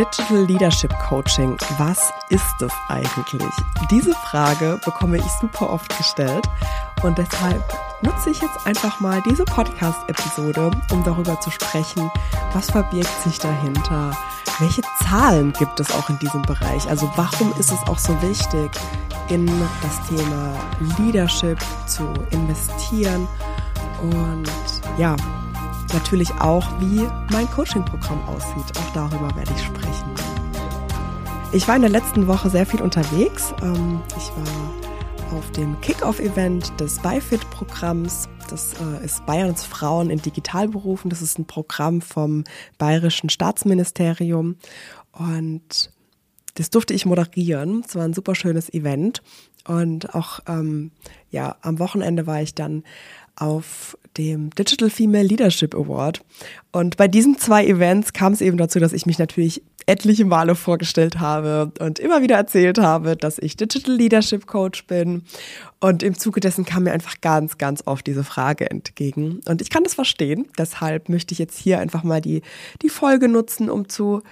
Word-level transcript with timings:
Digital 0.00 0.46
Leadership 0.46 0.98
Coaching, 0.98 1.58
was 1.76 2.10
ist 2.30 2.62
es 2.62 2.72
eigentlich? 2.88 3.52
Diese 3.90 4.14
Frage 4.14 4.80
bekomme 4.82 5.18
ich 5.18 5.30
super 5.42 5.68
oft 5.68 5.94
gestellt 5.98 6.42
und 7.02 7.18
deshalb 7.18 7.62
nutze 8.00 8.30
ich 8.30 8.40
jetzt 8.40 8.66
einfach 8.66 8.98
mal 9.00 9.22
diese 9.28 9.44
Podcast-Episode, 9.44 10.70
um 10.90 11.04
darüber 11.04 11.38
zu 11.42 11.50
sprechen, 11.50 12.10
was 12.54 12.70
verbirgt 12.70 13.22
sich 13.24 13.38
dahinter, 13.40 14.16
welche 14.58 14.80
Zahlen 15.02 15.52
gibt 15.52 15.78
es 15.80 15.92
auch 15.92 16.08
in 16.08 16.18
diesem 16.18 16.40
Bereich, 16.42 16.88
also 16.88 17.12
warum 17.16 17.52
ist 17.58 17.70
es 17.70 17.80
auch 17.86 17.98
so 17.98 18.16
wichtig, 18.22 18.70
in 19.28 19.46
das 19.82 20.08
Thema 20.08 20.54
Leadership 20.96 21.58
zu 21.84 22.10
investieren? 22.30 23.28
Und 24.00 24.48
ja, 24.96 25.14
natürlich 25.92 26.30
auch, 26.32 26.66
wie 26.80 27.06
mein 27.32 27.48
Coaching-Programm 27.50 28.22
aussieht. 28.28 28.78
Auch 28.78 28.92
darüber 28.92 29.34
werde 29.36 29.50
ich 29.54 29.62
sprechen. 29.62 30.14
Ich 31.52 31.66
war 31.66 31.76
in 31.76 31.82
der 31.82 31.90
letzten 31.90 32.26
Woche 32.26 32.48
sehr 32.48 32.66
viel 32.66 32.80
unterwegs. 32.80 33.52
Ähm, 33.62 34.00
ich 34.16 34.30
war 34.36 35.38
auf 35.38 35.50
dem 35.52 35.80
Kick-Off-Event 35.80 36.78
des 36.80 36.98
BiFit-Programms. 37.00 38.28
Das 38.48 38.74
äh, 38.74 39.04
ist 39.04 39.24
Bayerns 39.26 39.64
Frauen 39.64 40.10
in 40.10 40.20
Digitalberufen. 40.20 41.10
Das 41.10 41.22
ist 41.22 41.38
ein 41.38 41.46
Programm 41.46 42.00
vom 42.00 42.44
Bayerischen 42.78 43.30
Staatsministerium. 43.30 44.56
Und 45.12 45.90
das 46.54 46.70
durfte 46.70 46.94
ich 46.94 47.06
moderieren. 47.06 47.84
Es 47.86 47.94
war 47.94 48.04
ein 48.04 48.14
super 48.14 48.34
schönes 48.34 48.72
Event. 48.72 49.22
Und 49.66 50.14
auch 50.14 50.40
ähm, 50.46 50.90
ja, 51.30 51.56
am 51.62 51.78
Wochenende 51.78 52.26
war 52.26 52.42
ich 52.42 52.54
dann 52.54 52.84
auf 53.36 53.96
dem 54.18 54.50
Digital 54.50 54.90
Female 54.90 55.24
Leadership 55.24 55.74
Award. 55.74 56.20
Und 56.72 56.96
bei 56.96 57.08
diesen 57.08 57.38
zwei 57.38 57.66
Events 57.66 58.12
kam 58.12 58.32
es 58.32 58.40
eben 58.40 58.56
dazu, 58.56 58.78
dass 58.78 58.92
ich 58.92 59.06
mich 59.06 59.18
natürlich 59.18 59.62
etliche 59.86 60.24
Male 60.24 60.54
vorgestellt 60.54 61.18
habe 61.20 61.72
und 61.80 61.98
immer 61.98 62.22
wieder 62.22 62.36
erzählt 62.36 62.78
habe, 62.78 63.16
dass 63.16 63.38
ich 63.38 63.56
Digital 63.56 63.94
Leadership 63.94 64.46
Coach 64.46 64.86
bin. 64.86 65.22
Und 65.80 66.02
im 66.02 66.16
Zuge 66.16 66.40
dessen 66.40 66.64
kam 66.64 66.84
mir 66.84 66.92
einfach 66.92 67.20
ganz, 67.20 67.58
ganz 67.58 67.82
oft 67.86 68.06
diese 68.06 68.24
Frage 68.24 68.70
entgegen. 68.70 69.40
Und 69.46 69.62
ich 69.62 69.70
kann 69.70 69.84
das 69.84 69.94
verstehen. 69.94 70.46
Deshalb 70.58 71.08
möchte 71.08 71.32
ich 71.32 71.38
jetzt 71.38 71.58
hier 71.58 71.80
einfach 71.80 72.04
mal 72.04 72.20
die, 72.20 72.42
die 72.82 72.88
Folge 72.88 73.28
nutzen, 73.28 73.70
um 73.70 73.88
zu, 73.88 74.22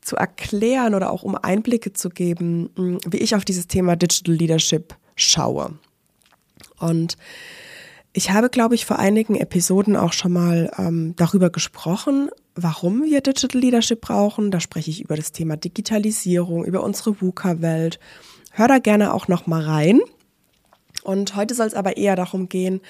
zu 0.00 0.16
erklären 0.16 0.94
oder 0.94 1.10
auch 1.10 1.22
um 1.22 1.34
Einblicke 1.36 1.92
zu 1.92 2.10
geben, 2.10 3.00
wie 3.06 3.18
ich 3.18 3.34
auf 3.34 3.44
dieses 3.44 3.66
Thema 3.66 3.96
Digital 3.96 4.34
Leadership 4.34 4.94
schaue. 5.16 5.78
Und 6.78 7.16
ich 8.12 8.30
habe, 8.30 8.48
glaube 8.48 8.74
ich, 8.74 8.86
vor 8.86 8.98
einigen 8.98 9.36
Episoden 9.36 9.96
auch 9.96 10.12
schon 10.12 10.32
mal 10.32 10.70
ähm, 10.78 11.14
darüber 11.16 11.50
gesprochen, 11.50 12.30
warum 12.54 13.04
wir 13.04 13.20
Digital 13.20 13.60
Leadership 13.60 14.00
brauchen. 14.00 14.50
Da 14.50 14.60
spreche 14.60 14.90
ich 14.90 15.02
über 15.02 15.16
das 15.16 15.32
Thema 15.32 15.56
Digitalisierung, 15.56 16.64
über 16.64 16.82
unsere 16.82 17.20
VUCA-Welt. 17.20 18.00
Hör 18.52 18.68
da 18.68 18.78
gerne 18.78 19.12
auch 19.12 19.28
noch 19.28 19.46
mal 19.46 19.62
rein. 19.62 20.00
Und 21.04 21.36
heute 21.36 21.54
soll 21.54 21.66
es 21.66 21.74
aber 21.74 21.96
eher 21.96 22.16
darum 22.16 22.48
gehen, 22.48 22.80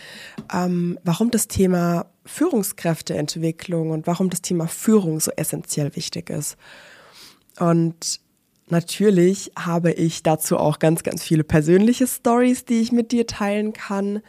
ähm, 0.52 0.98
warum 1.04 1.30
das 1.30 1.46
Thema 1.46 2.06
Führungskräfteentwicklung 2.24 3.90
und 3.90 4.06
warum 4.06 4.30
das 4.30 4.40
Thema 4.40 4.66
Führung 4.66 5.20
so 5.20 5.30
essentiell 5.36 5.94
wichtig 5.94 6.30
ist. 6.30 6.56
Und 7.58 8.20
natürlich 8.68 9.52
habe 9.58 9.92
ich 9.92 10.22
dazu 10.22 10.56
auch 10.56 10.78
ganz, 10.78 11.02
ganz 11.02 11.22
viele 11.22 11.44
persönliche 11.44 12.06
Stories, 12.06 12.64
die 12.64 12.80
ich 12.80 12.92
mit 12.92 13.12
dir 13.12 13.26
teilen 13.26 13.72
kann 13.72 14.22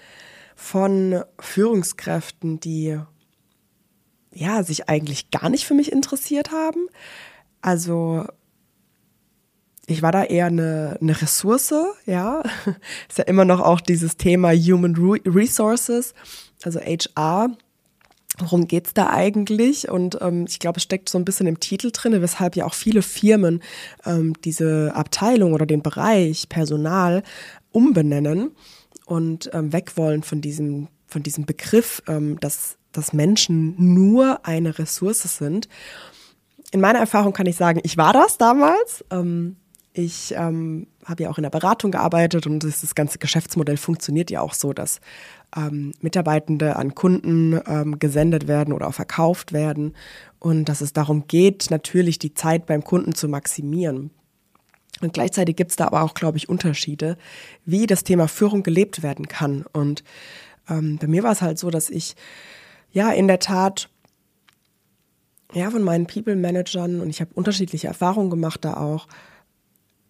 von 0.59 1.23
Führungskräften, 1.39 2.59
die 2.59 2.99
ja 4.33 4.61
sich 4.61 4.89
eigentlich 4.89 5.31
gar 5.31 5.49
nicht 5.49 5.65
für 5.65 5.73
mich 5.73 5.89
interessiert 5.89 6.51
haben. 6.51 6.87
Also 7.61 8.25
ich 9.87 10.01
war 10.01 10.11
da 10.11 10.25
eher 10.25 10.47
eine, 10.47 10.97
eine 11.01 11.19
Ressource, 11.19 11.73
ja. 12.05 12.43
Ist 13.09 13.17
ja 13.17 13.23
immer 13.23 13.45
noch 13.45 13.61
auch 13.61 13.79
dieses 13.79 14.17
Thema 14.17 14.51
Human 14.51 14.95
Resources, 15.25 16.13
also 16.61 16.79
HR. 16.81 17.55
Worum 18.37 18.67
geht's 18.67 18.93
da 18.93 19.09
eigentlich? 19.09 19.89
Und 19.89 20.17
ähm, 20.21 20.45
ich 20.47 20.59
glaube, 20.59 20.77
es 20.77 20.83
steckt 20.83 21.07
so 21.07 21.17
ein 21.17 21.25
bisschen 21.25 21.47
im 21.47 21.61
Titel 21.61 21.91
drin, 21.91 22.21
weshalb 22.21 22.57
ja 22.57 22.65
auch 22.65 22.73
viele 22.73 23.01
Firmen 23.01 23.63
ähm, 24.05 24.33
diese 24.43 24.91
Abteilung 24.93 25.53
oder 25.53 25.65
den 25.65 25.81
Bereich 25.81 26.49
Personal 26.49 27.23
umbenennen 27.71 28.51
und 29.09 29.49
ähm, 29.53 29.73
weg 29.73 29.97
wollen 29.97 30.21
von 30.21 30.39
diesem, 30.39 30.87
von 31.07 31.23
diesem 31.23 31.47
Begriff, 31.47 32.03
ähm, 32.07 32.39
dass, 32.41 32.77
dass 32.91 33.11
Menschen 33.11 33.73
nur 33.95 34.45
eine 34.45 34.77
Ressource 34.77 35.23
sind. 35.23 35.67
In 36.71 36.79
meiner 36.79 36.99
Erfahrung 36.99 37.33
kann 37.33 37.47
ich 37.47 37.55
sagen, 37.55 37.79
ich 37.83 37.97
war 37.97 38.13
das 38.13 38.37
damals. 38.37 39.03
Ähm, 39.09 39.55
ich 39.93 40.35
ähm, 40.37 40.85
habe 41.05 41.23
ja 41.23 41.31
auch 41.31 41.39
in 41.39 41.43
der 41.43 41.49
Beratung 41.49 41.89
gearbeitet 41.89 42.45
und 42.45 42.63
das, 42.63 42.93
ganze 42.93 43.17
Geschäftsmodell 43.17 43.77
funktioniert 43.77 44.29
ja 44.29 44.41
auch 44.41 44.53
so, 44.53 44.73
dass 44.73 45.01
ähm, 45.57 45.93
Mitarbeitende 46.01 46.75
an 46.75 46.93
Kunden 46.93 47.59
ähm, 47.65 47.97
gesendet 47.97 48.47
werden 48.47 48.71
oder 48.71 48.87
auch 48.87 48.93
verkauft 48.93 49.53
werden 49.53 49.95
und 50.37 50.65
dass 50.65 50.81
es 50.81 50.93
darum 50.93 51.25
geht, 51.25 51.71
natürlich 51.71 52.19
die 52.19 52.35
Zeit 52.35 52.67
beim 52.67 52.83
Kunden 52.83 53.15
zu 53.15 53.27
maximieren. 53.27 54.11
Und 55.01 55.13
gleichzeitig 55.13 55.55
gibt 55.55 55.71
es 55.71 55.77
da 55.77 55.87
aber 55.87 56.01
auch, 56.03 56.13
glaube 56.13 56.37
ich, 56.37 56.49
Unterschiede, 56.49 57.17
wie 57.65 57.87
das 57.87 58.03
Thema 58.03 58.27
Führung 58.27 58.63
gelebt 58.63 59.01
werden 59.01 59.27
kann. 59.27 59.65
Und 59.71 60.03
ähm, 60.69 60.97
bei 60.97 61.07
mir 61.07 61.23
war 61.23 61.31
es 61.31 61.41
halt 61.41 61.57
so, 61.57 61.69
dass 61.69 61.89
ich 61.89 62.15
ja 62.91 63.11
in 63.11 63.27
der 63.27 63.39
Tat 63.39 63.89
ja 65.53 65.71
von 65.71 65.83
meinen 65.83 66.05
People-Managern 66.05 67.01
und 67.01 67.09
ich 67.09 67.21
habe 67.21 67.31
unterschiedliche 67.33 67.87
Erfahrungen 67.87 68.29
gemacht 68.29 68.63
da 68.63 68.75
auch. 68.75 69.07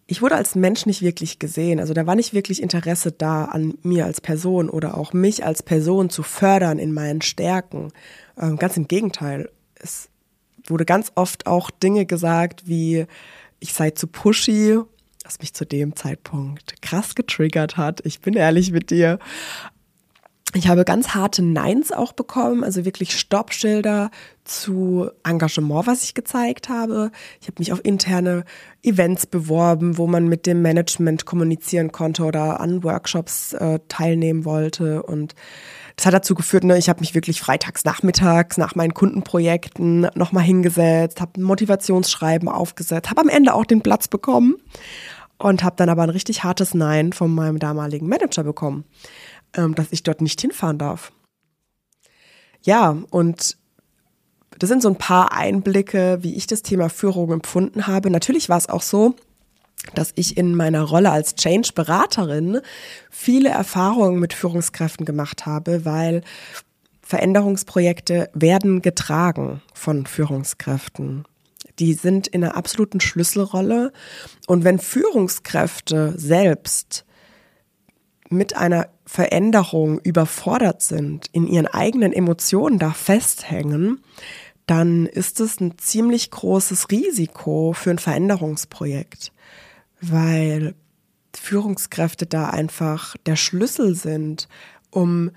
Ich 0.06 0.20
wurde 0.20 0.34
als 0.34 0.56
Mensch 0.56 0.86
nicht 0.86 1.02
wirklich 1.02 1.38
gesehen. 1.38 1.78
Also 1.78 1.94
da 1.94 2.04
war 2.04 2.16
nicht 2.16 2.34
wirklich 2.34 2.60
Interesse 2.60 3.12
da 3.12 3.44
an 3.44 3.74
mir 3.82 4.06
als 4.06 4.20
Person 4.20 4.68
oder 4.68 4.98
auch 4.98 5.12
mich 5.12 5.46
als 5.46 5.62
Person 5.62 6.10
zu 6.10 6.24
fördern 6.24 6.80
in 6.80 6.92
meinen 6.92 7.22
Stärken. 7.22 7.92
Ähm, 8.36 8.56
ganz 8.56 8.76
im 8.76 8.88
Gegenteil. 8.88 9.48
Es 9.76 10.08
wurde 10.66 10.84
ganz 10.84 11.12
oft 11.14 11.46
auch 11.46 11.70
Dinge 11.70 12.06
gesagt 12.06 12.66
wie, 12.66 13.06
ich 13.60 13.72
sei 13.72 13.90
zu 13.90 14.06
pushy, 14.06 14.78
was 15.24 15.38
mich 15.38 15.54
zu 15.54 15.64
dem 15.64 15.94
Zeitpunkt 15.94 16.80
krass 16.82 17.14
getriggert 17.14 17.76
hat. 17.76 18.00
Ich 18.04 18.20
bin 18.20 18.34
ehrlich 18.34 18.72
mit 18.72 18.90
dir. 18.90 19.18
Ich 20.52 20.66
habe 20.66 20.84
ganz 20.84 21.10
harte 21.10 21.42
Neins 21.42 21.92
auch 21.92 22.12
bekommen, 22.12 22.64
also 22.64 22.84
wirklich 22.84 23.16
Stoppschilder 23.16 24.10
zu 24.42 25.08
Engagement, 25.22 25.86
was 25.86 26.02
ich 26.02 26.14
gezeigt 26.14 26.68
habe. 26.68 27.12
Ich 27.40 27.46
habe 27.46 27.60
mich 27.60 27.72
auf 27.72 27.84
interne 27.84 28.44
Events 28.82 29.26
beworben, 29.26 29.96
wo 29.96 30.08
man 30.08 30.26
mit 30.26 30.46
dem 30.46 30.60
Management 30.60 31.24
kommunizieren 31.24 31.92
konnte 31.92 32.24
oder 32.24 32.58
an 32.58 32.82
Workshops 32.82 33.52
äh, 33.52 33.78
teilnehmen 33.86 34.44
wollte. 34.44 35.04
Und 35.04 35.36
das 36.00 36.06
hat 36.06 36.14
dazu 36.14 36.34
geführt, 36.34 36.64
ne, 36.64 36.78
ich 36.78 36.88
habe 36.88 37.00
mich 37.00 37.14
wirklich 37.14 37.42
freitags 37.42 37.84
nachmittags 37.84 38.56
nach 38.56 38.74
meinen 38.74 38.94
Kundenprojekten 38.94 40.08
nochmal 40.14 40.44
hingesetzt, 40.44 41.20
habe 41.20 41.38
ein 41.38 41.42
Motivationsschreiben 41.42 42.48
aufgesetzt, 42.48 43.10
habe 43.10 43.20
am 43.20 43.28
Ende 43.28 43.52
auch 43.52 43.66
den 43.66 43.82
Platz 43.82 44.08
bekommen 44.08 44.56
und 45.36 45.62
habe 45.62 45.76
dann 45.76 45.90
aber 45.90 46.02
ein 46.02 46.08
richtig 46.08 46.42
hartes 46.42 46.72
Nein 46.72 47.12
von 47.12 47.34
meinem 47.34 47.58
damaligen 47.58 48.08
Manager 48.08 48.44
bekommen, 48.44 48.84
ähm, 49.54 49.74
dass 49.74 49.88
ich 49.90 50.02
dort 50.02 50.22
nicht 50.22 50.40
hinfahren 50.40 50.78
darf. 50.78 51.12
Ja, 52.62 52.96
und 53.10 53.58
das 54.58 54.70
sind 54.70 54.80
so 54.80 54.88
ein 54.88 54.96
paar 54.96 55.34
Einblicke, 55.34 56.20
wie 56.22 56.34
ich 56.34 56.46
das 56.46 56.62
Thema 56.62 56.88
Führung 56.88 57.30
empfunden 57.30 57.86
habe. 57.86 58.08
Natürlich 58.08 58.48
war 58.48 58.56
es 58.56 58.70
auch 58.70 58.82
so, 58.82 59.16
dass 59.94 60.12
ich 60.14 60.36
in 60.36 60.54
meiner 60.54 60.82
Rolle 60.82 61.10
als 61.10 61.34
Change-Beraterin 61.34 62.60
viele 63.10 63.48
Erfahrungen 63.48 64.20
mit 64.20 64.32
Führungskräften 64.32 65.06
gemacht 65.06 65.46
habe, 65.46 65.84
weil 65.84 66.22
Veränderungsprojekte 67.02 68.30
werden 68.34 68.82
getragen 68.82 69.62
von 69.74 70.06
Führungskräften. 70.06 71.24
Die 71.78 71.94
sind 71.94 72.28
in 72.28 72.44
einer 72.44 72.56
absoluten 72.56 73.00
Schlüsselrolle. 73.00 73.92
Und 74.46 74.64
wenn 74.64 74.78
Führungskräfte 74.78 76.14
selbst 76.16 77.04
mit 78.28 78.56
einer 78.56 78.88
Veränderung 79.06 79.98
überfordert 79.98 80.82
sind, 80.82 81.26
in 81.32 81.48
ihren 81.48 81.66
eigenen 81.66 82.12
Emotionen 82.12 82.78
da 82.78 82.92
festhängen, 82.92 84.00
dann 84.66 85.06
ist 85.06 85.40
es 85.40 85.58
ein 85.58 85.78
ziemlich 85.78 86.30
großes 86.30 86.92
Risiko 86.92 87.72
für 87.72 87.90
ein 87.90 87.98
Veränderungsprojekt 87.98 89.32
weil 90.00 90.74
Führungskräfte 91.34 92.26
da 92.26 92.50
einfach 92.50 93.16
der 93.26 93.36
Schlüssel 93.36 93.94
sind, 93.94 94.48
um 94.90 95.30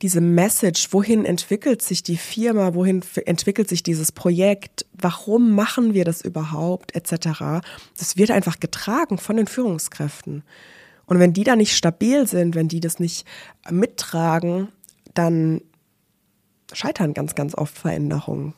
diese 0.00 0.20
Message, 0.20 0.92
wohin 0.92 1.24
entwickelt 1.24 1.82
sich 1.82 2.04
die 2.04 2.16
Firma, 2.16 2.74
wohin 2.74 3.02
entwickelt 3.26 3.68
sich 3.68 3.82
dieses 3.82 4.12
Projekt, 4.12 4.86
warum 4.92 5.54
machen 5.56 5.92
wir 5.92 6.04
das 6.04 6.20
überhaupt, 6.20 6.94
etc. 6.94 7.64
Das 7.98 8.16
wird 8.16 8.30
einfach 8.30 8.60
getragen 8.60 9.18
von 9.18 9.36
den 9.36 9.48
Führungskräften. 9.48 10.44
Und 11.06 11.18
wenn 11.18 11.32
die 11.32 11.42
da 11.42 11.56
nicht 11.56 11.76
stabil 11.76 12.28
sind, 12.28 12.54
wenn 12.54 12.68
die 12.68 12.80
das 12.80 13.00
nicht 13.00 13.26
mittragen, 13.68 14.68
dann 15.14 15.62
scheitern 16.72 17.14
ganz, 17.14 17.34
ganz 17.34 17.56
oft 17.56 17.76
Veränderungen. 17.76 18.54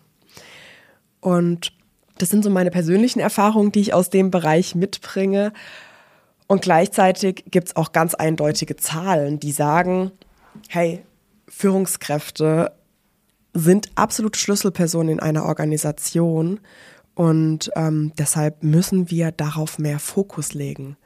Und 1.20 1.72
Das 2.20 2.28
sind 2.28 2.44
so 2.44 2.50
meine 2.50 2.70
persönlichen 2.70 3.20
Erfahrungen, 3.20 3.72
die 3.72 3.80
ich 3.80 3.94
aus 3.94 4.10
dem 4.10 4.30
Bereich 4.30 4.74
mitbringe. 4.74 5.52
Und 6.46 6.60
gleichzeitig 6.60 7.44
gibt 7.50 7.68
es 7.68 7.76
auch 7.76 7.92
ganz 7.92 8.14
eindeutige 8.14 8.76
Zahlen, 8.76 9.40
die 9.40 9.52
sagen, 9.52 10.12
hey, 10.68 11.02
Führungskräfte 11.48 12.72
sind 13.54 13.88
absolut 13.94 14.36
Schlüsselpersonen 14.36 15.14
in 15.14 15.20
einer 15.20 15.44
Organisation 15.44 16.60
und 17.14 17.70
ähm, 17.74 18.12
deshalb 18.18 18.62
müssen 18.62 19.10
wir 19.10 19.32
darauf 19.32 19.78
mehr 19.78 19.98
Fokus 19.98 20.52
legen. 20.52 20.96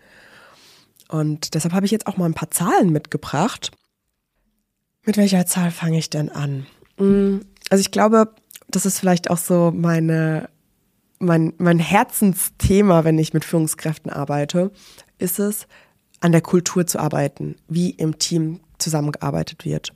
Und 1.08 1.54
deshalb 1.54 1.74
habe 1.74 1.86
ich 1.86 1.92
jetzt 1.92 2.08
auch 2.08 2.16
mal 2.16 2.26
ein 2.26 2.34
paar 2.34 2.50
Zahlen 2.50 2.90
mitgebracht. 2.90 3.70
Mit 5.04 5.16
welcher 5.16 5.46
Zahl 5.46 5.70
fange 5.70 5.98
ich 5.98 6.10
denn 6.10 6.28
an? 6.28 6.66
Mm, 6.98 7.40
also 7.70 7.80
ich 7.80 7.90
glaube, 7.90 8.34
das 8.68 8.84
ist 8.84 8.98
vielleicht 8.98 9.30
auch 9.30 9.38
so 9.38 9.70
meine, 9.70 10.48
mein, 11.18 11.54
mein 11.58 11.78
Herzensthema, 11.78 13.04
wenn 13.04 13.18
ich 13.18 13.34
mit 13.34 13.44
Führungskräften 13.44 14.10
arbeite, 14.10 14.70
ist 15.18 15.38
es, 15.38 15.66
an 16.20 16.32
der 16.32 16.40
Kultur 16.40 16.86
zu 16.86 16.98
arbeiten, 16.98 17.56
wie 17.68 17.90
im 17.90 18.18
Team 18.18 18.60
zusammengearbeitet 18.78 19.64
wird. 19.64 19.92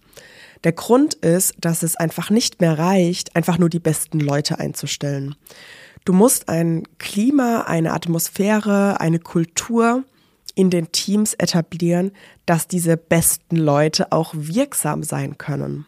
Der 0.65 0.73
Grund 0.73 1.15
ist, 1.15 1.55
dass 1.61 1.83
es 1.83 1.97
einfach 1.97 2.31
nicht 2.31 2.61
mehr 2.61 2.79
reicht, 2.79 3.37
einfach 3.37 3.59
nur 3.59 3.69
die 3.69 3.79
besten 3.79 4.21
Leute 4.21 4.59
einzustellen. 4.59 5.37
Du 6.05 6.13
musst 6.13 6.49
ein 6.49 6.85
Klima, 6.99 7.63
eine 7.63 7.93
Atmosphäre, 7.93 9.01
eine 9.01 9.19
Kultur 9.19 10.05
in 10.55 10.71
den 10.71 10.91
Teams 10.91 11.35
etablieren, 11.35 12.13
dass 12.45 12.67
diese 12.67 12.97
besten 12.97 13.57
Leute 13.57 14.11
auch 14.11 14.35
wirksam 14.35 15.03
sein 15.03 15.39
können. 15.39 15.87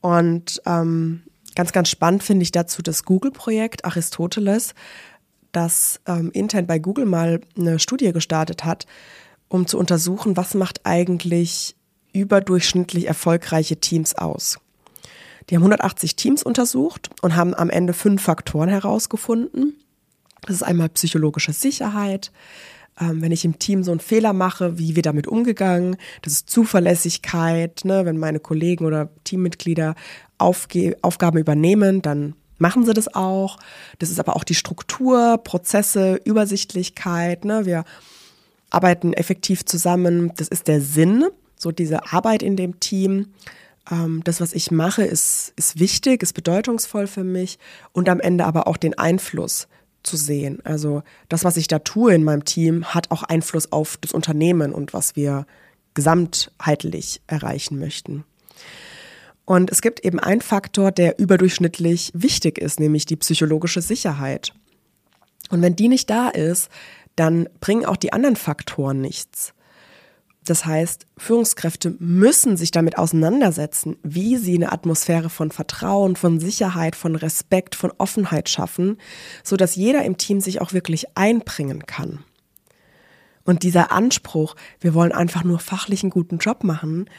Und 0.00 0.60
ähm, 0.66 1.22
ganz, 1.58 1.72
ganz 1.72 1.88
spannend 1.88 2.22
finde 2.22 2.44
ich 2.44 2.52
dazu 2.52 2.82
das 2.82 3.02
Google-Projekt 3.02 3.84
Aristoteles, 3.84 4.76
das 5.50 6.00
ähm, 6.06 6.30
intern 6.32 6.68
bei 6.68 6.78
Google 6.78 7.04
mal 7.04 7.40
eine 7.58 7.80
Studie 7.80 8.12
gestartet 8.12 8.64
hat, 8.64 8.86
um 9.48 9.66
zu 9.66 9.76
untersuchen, 9.76 10.36
was 10.36 10.54
macht 10.54 10.86
eigentlich 10.86 11.74
überdurchschnittlich 12.12 13.08
erfolgreiche 13.08 13.80
Teams 13.80 14.14
aus. 14.14 14.60
Die 15.50 15.56
haben 15.56 15.64
180 15.64 16.14
Teams 16.14 16.44
untersucht 16.44 17.10
und 17.22 17.34
haben 17.34 17.54
am 17.54 17.70
Ende 17.70 17.92
fünf 17.92 18.22
Faktoren 18.22 18.68
herausgefunden. 18.68 19.74
Das 20.42 20.54
ist 20.54 20.62
einmal 20.62 20.90
psychologische 20.90 21.52
Sicherheit, 21.52 22.30
ähm, 23.00 23.22
wenn 23.22 23.32
ich 23.32 23.44
im 23.44 23.58
Team 23.58 23.82
so 23.82 23.90
einen 23.90 24.00
Fehler 24.00 24.32
mache, 24.32 24.78
wie 24.78 24.96
wir 24.96 25.02
damit 25.02 25.26
umgegangen. 25.26 25.96
Das 26.22 26.32
ist 26.32 26.50
Zuverlässigkeit, 26.50 27.84
ne? 27.84 28.04
wenn 28.04 28.18
meine 28.18 28.40
Kollegen 28.40 28.84
oder 28.84 29.10
Teammitglieder 29.24 29.94
Aufge 30.38 30.96
Aufgaben 31.02 31.38
übernehmen, 31.38 32.02
dann 32.02 32.34
machen 32.58 32.84
sie 32.84 32.94
das 32.94 33.14
auch. 33.14 33.58
Das 33.98 34.10
ist 34.10 34.20
aber 34.20 34.36
auch 34.36 34.44
die 34.44 34.54
Struktur, 34.54 35.38
Prozesse, 35.38 36.20
Übersichtlichkeit. 36.24 37.44
Ne? 37.44 37.66
Wir 37.66 37.84
arbeiten 38.70 39.12
effektiv 39.12 39.64
zusammen. 39.64 40.32
Das 40.36 40.48
ist 40.48 40.68
der 40.68 40.80
Sinn 40.80 41.24
so 41.58 41.72
diese 41.72 42.12
Arbeit 42.12 42.42
in 42.42 42.56
dem 42.56 42.80
Team, 42.80 43.26
ähm, 43.90 44.22
das, 44.24 44.40
was 44.40 44.52
ich 44.52 44.70
mache, 44.70 45.02
ist, 45.02 45.52
ist 45.56 45.78
wichtig, 45.78 46.22
ist 46.22 46.32
bedeutungsvoll 46.32 47.06
für 47.06 47.24
mich 47.24 47.58
und 47.92 48.08
am 48.08 48.20
Ende 48.20 48.44
aber 48.44 48.66
auch 48.66 48.76
den 48.76 48.96
Einfluss 48.96 49.68
zu 50.02 50.16
sehen. 50.16 50.60
Also 50.64 51.02
das, 51.28 51.44
was 51.44 51.56
ich 51.56 51.68
da 51.68 51.78
tue 51.78 52.14
in 52.14 52.24
meinem 52.24 52.44
Team, 52.44 52.86
hat 52.86 53.10
auch 53.10 53.22
Einfluss 53.22 53.72
auf 53.72 53.96
das 54.00 54.12
Unternehmen 54.12 54.72
und 54.72 54.92
was 54.92 55.16
wir 55.16 55.46
gesamtheitlich 55.94 57.20
erreichen 57.26 57.78
möchten. 57.78 58.24
Und 59.44 59.70
es 59.70 59.80
gibt 59.80 60.04
eben 60.04 60.20
einen 60.20 60.42
Faktor, 60.42 60.92
der 60.92 61.18
überdurchschnittlich 61.18 62.12
wichtig 62.14 62.58
ist, 62.58 62.80
nämlich 62.80 63.06
die 63.06 63.16
psychologische 63.16 63.80
Sicherheit. 63.80 64.52
Und 65.50 65.62
wenn 65.62 65.74
die 65.74 65.88
nicht 65.88 66.10
da 66.10 66.28
ist, 66.28 66.68
dann 67.16 67.48
bringen 67.60 67.86
auch 67.86 67.96
die 67.96 68.12
anderen 68.12 68.36
Faktoren 68.36 69.00
nichts. 69.00 69.54
Das 70.48 70.64
heißt, 70.64 71.06
Führungskräfte 71.18 71.94
müssen 71.98 72.56
sich 72.56 72.70
damit 72.70 72.96
auseinandersetzen, 72.96 73.96
wie 74.02 74.38
sie 74.38 74.54
eine 74.54 74.72
Atmosphäre 74.72 75.28
von 75.28 75.50
Vertrauen, 75.50 76.16
von 76.16 76.40
Sicherheit, 76.40 76.96
von 76.96 77.16
Respekt, 77.16 77.74
von 77.74 77.92
Offenheit 77.98 78.48
schaffen, 78.48 78.96
so 79.44 79.56
dass 79.56 79.76
jeder 79.76 80.04
im 80.04 80.16
Team 80.16 80.40
sich 80.40 80.62
auch 80.62 80.72
wirklich 80.72 81.16
einbringen 81.18 81.84
kann. 81.84 82.24
Und 83.44 83.62
dieser 83.62 83.92
Anspruch, 83.92 84.56
wir 84.80 84.94
wollen 84.94 85.12
einfach 85.12 85.44
nur 85.44 85.58
fachlich 85.58 86.02
einen 86.02 86.10
guten 86.10 86.38
Job 86.38 86.64
machen, 86.64 87.10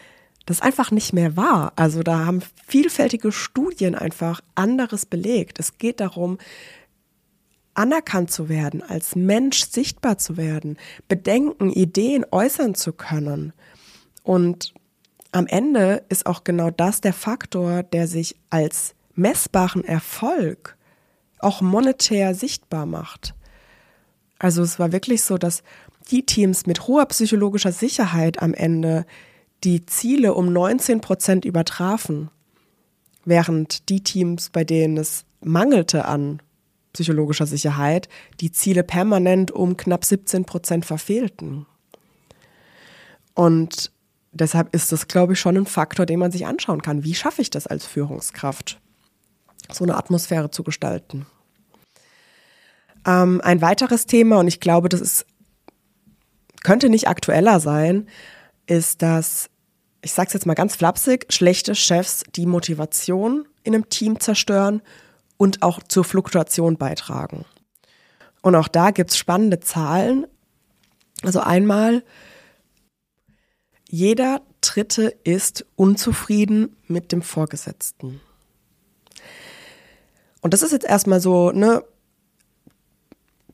das 0.47 0.57
ist 0.57 0.63
einfach 0.63 0.89
nicht 0.89 1.13
mehr 1.13 1.37
wahr. 1.37 1.73
Also 1.75 2.01
da 2.01 2.25
haben 2.25 2.41
vielfältige 2.65 3.31
Studien 3.31 3.93
einfach 3.93 4.41
anderes 4.55 5.05
belegt. 5.05 5.59
Es 5.59 5.77
geht 5.77 5.99
darum, 5.99 6.39
anerkannt 7.79 8.29
zu 8.29 8.49
werden, 8.49 8.83
als 8.83 9.15
Mensch 9.15 9.63
sichtbar 9.69 10.17
zu 10.17 10.35
werden, 10.35 10.77
Bedenken, 11.07 11.71
Ideen 11.71 12.25
äußern 12.29 12.75
zu 12.75 12.91
können. 12.91 13.53
Und 14.21 14.73
am 15.31 15.47
Ende 15.47 16.03
ist 16.09 16.25
auch 16.25 16.43
genau 16.43 16.71
das 16.71 16.99
der 16.99 17.13
Faktor, 17.13 17.83
der 17.83 18.07
sich 18.07 18.35
als 18.49 18.95
messbaren 19.15 19.85
Erfolg 19.85 20.75
auch 21.39 21.61
monetär 21.61 22.35
sichtbar 22.35 22.85
macht. 22.85 23.33
Also 24.39 24.61
es 24.61 24.77
war 24.77 24.91
wirklich 24.91 25.23
so, 25.23 25.37
dass 25.37 25.63
die 26.11 26.25
Teams 26.25 26.65
mit 26.65 26.85
hoher 26.85 27.05
psychologischer 27.05 27.71
Sicherheit 27.71 28.41
am 28.41 28.53
Ende 28.53 29.05
die 29.63 29.85
Ziele 29.85 30.33
um 30.33 30.51
19 30.51 30.99
Prozent 30.99 31.45
übertrafen, 31.45 32.29
während 33.23 33.87
die 33.87 34.03
Teams, 34.03 34.49
bei 34.49 34.65
denen 34.65 34.97
es 34.97 35.23
mangelte 35.39 36.03
an 36.03 36.41
psychologischer 36.93 37.45
Sicherheit 37.45 38.09
die 38.39 38.51
Ziele 38.51 38.83
permanent 38.83 39.51
um 39.51 39.77
knapp 39.77 40.05
17 40.05 40.45
Prozent 40.45 40.85
verfehlten. 40.85 41.65
Und 43.33 43.91
deshalb 44.31 44.73
ist 44.73 44.91
das, 44.91 45.07
glaube 45.07 45.33
ich, 45.33 45.39
schon 45.39 45.57
ein 45.57 45.65
Faktor, 45.65 46.05
den 46.05 46.19
man 46.19 46.31
sich 46.31 46.45
anschauen 46.45 46.81
kann. 46.81 47.03
Wie 47.03 47.15
schaffe 47.15 47.41
ich 47.41 47.49
das 47.49 47.67
als 47.67 47.85
Führungskraft, 47.85 48.79
so 49.71 49.83
eine 49.83 49.97
Atmosphäre 49.97 50.51
zu 50.51 50.63
gestalten? 50.63 51.25
Ähm, 53.05 53.41
ein 53.43 53.61
weiteres 53.61 54.05
Thema, 54.05 54.39
und 54.39 54.47
ich 54.47 54.59
glaube, 54.59 54.89
das 54.89 55.01
ist, 55.01 55.25
könnte 56.63 56.89
nicht 56.89 57.07
aktueller 57.07 57.59
sein, 57.59 58.07
ist, 58.67 59.01
dass, 59.01 59.49
ich 60.01 60.11
sage 60.11 60.27
es 60.27 60.33
jetzt 60.33 60.45
mal 60.45 60.53
ganz 60.53 60.75
flapsig, 60.75 61.31
schlechte 61.31 61.75
Chefs 61.75 62.23
die 62.35 62.45
Motivation 62.45 63.47
in 63.63 63.73
einem 63.73 63.89
Team 63.89 64.19
zerstören 64.19 64.81
und 65.39 65.63
auch 65.63 65.81
zur 65.81 66.03
Fluktuation 66.03 66.77
beitragen. 66.77 67.45
Und 68.41 68.55
auch 68.55 68.67
da 68.67 68.91
gibt 68.91 69.11
es 69.11 69.17
spannende 69.17 69.61
Zahlen. 69.61 70.27
Also 71.23 71.39
einmal, 71.39 72.03
jeder 73.89 74.41
Dritte 74.59 75.15
ist 75.23 75.65
unzufrieden 75.77 76.75
mit 76.87 77.13
dem 77.13 77.21
Vorgesetzten. 77.21 78.19
Und 80.41 80.53
das 80.53 80.61
ist 80.61 80.73
jetzt 80.73 80.85
erstmal 80.85 81.21
so, 81.21 81.51
ne, 81.51 81.83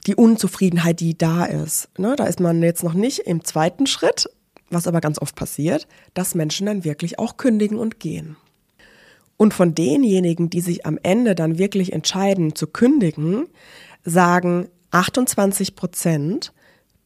die 0.08 0.16
Unzufriedenheit, 0.16 1.00
die 1.00 1.16
da 1.16 1.46
ist. 1.46 1.90
Ne, 2.00 2.16
da 2.16 2.26
ist 2.26 2.40
man 2.40 2.64
jetzt 2.64 2.84
noch 2.84 2.94
nicht 2.94 3.20
im 3.20 3.44
zweiten 3.44 3.86
Schritt, 3.86 4.28
was 4.72 4.88
aber 4.88 5.02
ganz 5.02 5.20
oft 5.22 5.36
passiert, 5.36 5.88
dass 6.16 6.34
Menschen 6.34 6.66
dann 6.66 6.84
wirklich 6.84 7.20
auch 7.20 7.38
kündigen 7.38 7.78
und 7.78 8.00
gehen. 8.00 8.38
Und 9.38 9.54
von 9.54 9.76
denjenigen, 9.76 10.50
die 10.50 10.62
sich 10.62 10.86
am 10.86 10.98
Ende 11.04 11.36
dann 11.36 11.58
wirklich 11.58 11.92
entscheiden 11.94 12.56
zu 12.56 12.68
kündigen, 12.68 13.48
sagen 14.04 14.70
28 14.92 15.76
Prozent, 15.76 16.54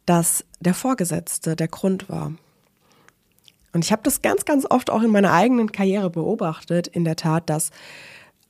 dass 0.05 0.45
der 0.59 0.74
Vorgesetzte 0.74 1.55
der 1.55 1.67
Grund 1.67 2.09
war. 2.09 2.33
Und 3.74 3.86
ich 3.86 3.91
habe 3.91 4.01
das 4.03 4.21
ganz, 4.21 4.45
ganz 4.45 4.65
oft 4.69 4.89
auch 4.89 5.01
in 5.01 5.12
meiner 5.12 5.33
eigenen 5.33 5.71
Karriere 5.71 6.09
beobachtet, 6.09 6.88
in 6.88 7.03
der 7.03 7.15
Tat, 7.15 7.50
dass 7.50 7.71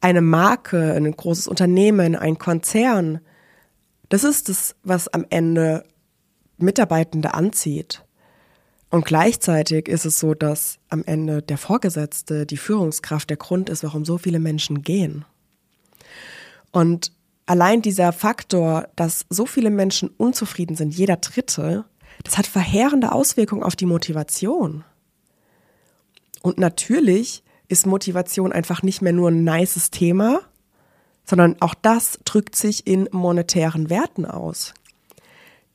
eine 0.02 0.22
Marke, 0.22 0.94
ein 0.94 1.12
großes 1.12 1.48
Unternehmen, 1.48 2.16
ein 2.16 2.38
Konzern, 2.38 3.20
das 4.08 4.24
ist 4.24 4.50
es, 4.50 4.76
was 4.84 5.08
am 5.08 5.26
Ende 5.30 5.86
Mitarbeitende 6.58 7.34
anzieht. 7.34 8.04
Und 8.90 9.06
gleichzeitig 9.06 9.88
ist 9.88 10.06
es 10.06 10.20
so, 10.20 10.34
dass 10.34 10.80
am 10.90 11.04
Ende 11.06 11.42
der 11.42 11.58
Vorgesetzte, 11.58 12.46
die 12.46 12.58
Führungskraft 12.58 13.30
der 13.30 13.38
Grund 13.38 13.70
ist, 13.70 13.84
warum 13.84 14.04
so 14.04 14.18
viele 14.18 14.40
Menschen 14.40 14.82
gehen. 14.82 15.26
Und 16.72 17.12
allein 17.46 17.82
dieser 17.82 18.12
Faktor, 18.14 18.88
dass 18.96 19.26
so 19.30 19.46
viele 19.46 19.70
Menschen 19.70 20.10
unzufrieden 20.18 20.76
sind, 20.76 20.94
jeder 20.94 21.18
Dritte, 21.18 21.86
das 22.24 22.38
hat 22.38 22.48
verheerende 22.48 23.12
Auswirkungen 23.12 23.64
auf 23.64 23.76
die 23.76 23.86
Motivation. 23.86 24.84
Und 26.42 26.58
natürlich 26.58 27.44
ist 27.68 27.86
Motivation 27.86 28.52
einfach 28.52 28.82
nicht 28.82 29.02
mehr 29.02 29.14
nur 29.14 29.30
ein 29.30 29.44
nices 29.44 29.92
Thema, 29.92 30.42
sondern 31.26 31.58
auch 31.60 31.76
das 31.76 32.20
drückt 32.26 32.56
sich 32.56 32.88
in 32.88 33.08
monetären 33.12 33.90
Werten 33.92 34.26
aus. 34.26 34.74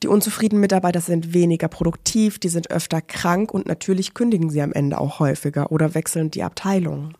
Die 0.03 0.07
unzufriedenen 0.07 0.61
Mitarbeiter 0.61 1.01
sind 1.01 1.33
weniger 1.33 1.67
produktiv, 1.67 2.37
die 2.37 2.49
sind 2.49 2.69
öfter 2.69 3.01
krank 3.01 3.53
und 3.53 3.65
natürlich 3.65 4.13
kündigen 4.13 4.49
sie 4.49 4.61
am 4.61 4.73
Ende 4.73 4.99
auch 4.99 5.19
häufiger 5.19 5.71
oder 5.71 5.95
wechseln 5.95 6.31
die 6.31 6.43
Abteilung. 6.43 7.17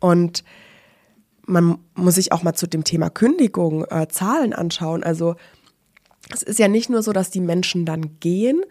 Und 0.00 0.44
man 1.46 1.78
muss 1.94 2.14
sich 2.14 2.32
auch 2.32 2.42
mal 2.42 2.54
zu 2.54 2.66
dem 2.66 2.84
Thema 2.84 3.10
Kündigung 3.10 3.84
äh, 3.90 4.08
Zahlen 4.08 4.52
anschauen. 4.52 5.02
Also 5.02 5.34
es 6.32 6.42
ist 6.42 6.58
ja 6.58 6.68
nicht 6.68 6.88
nur 6.88 7.02
so, 7.02 7.12
dass 7.12 7.30
die 7.30 7.40
Menschen 7.40 7.84
dann 7.84 8.18
gehen, 8.20 8.62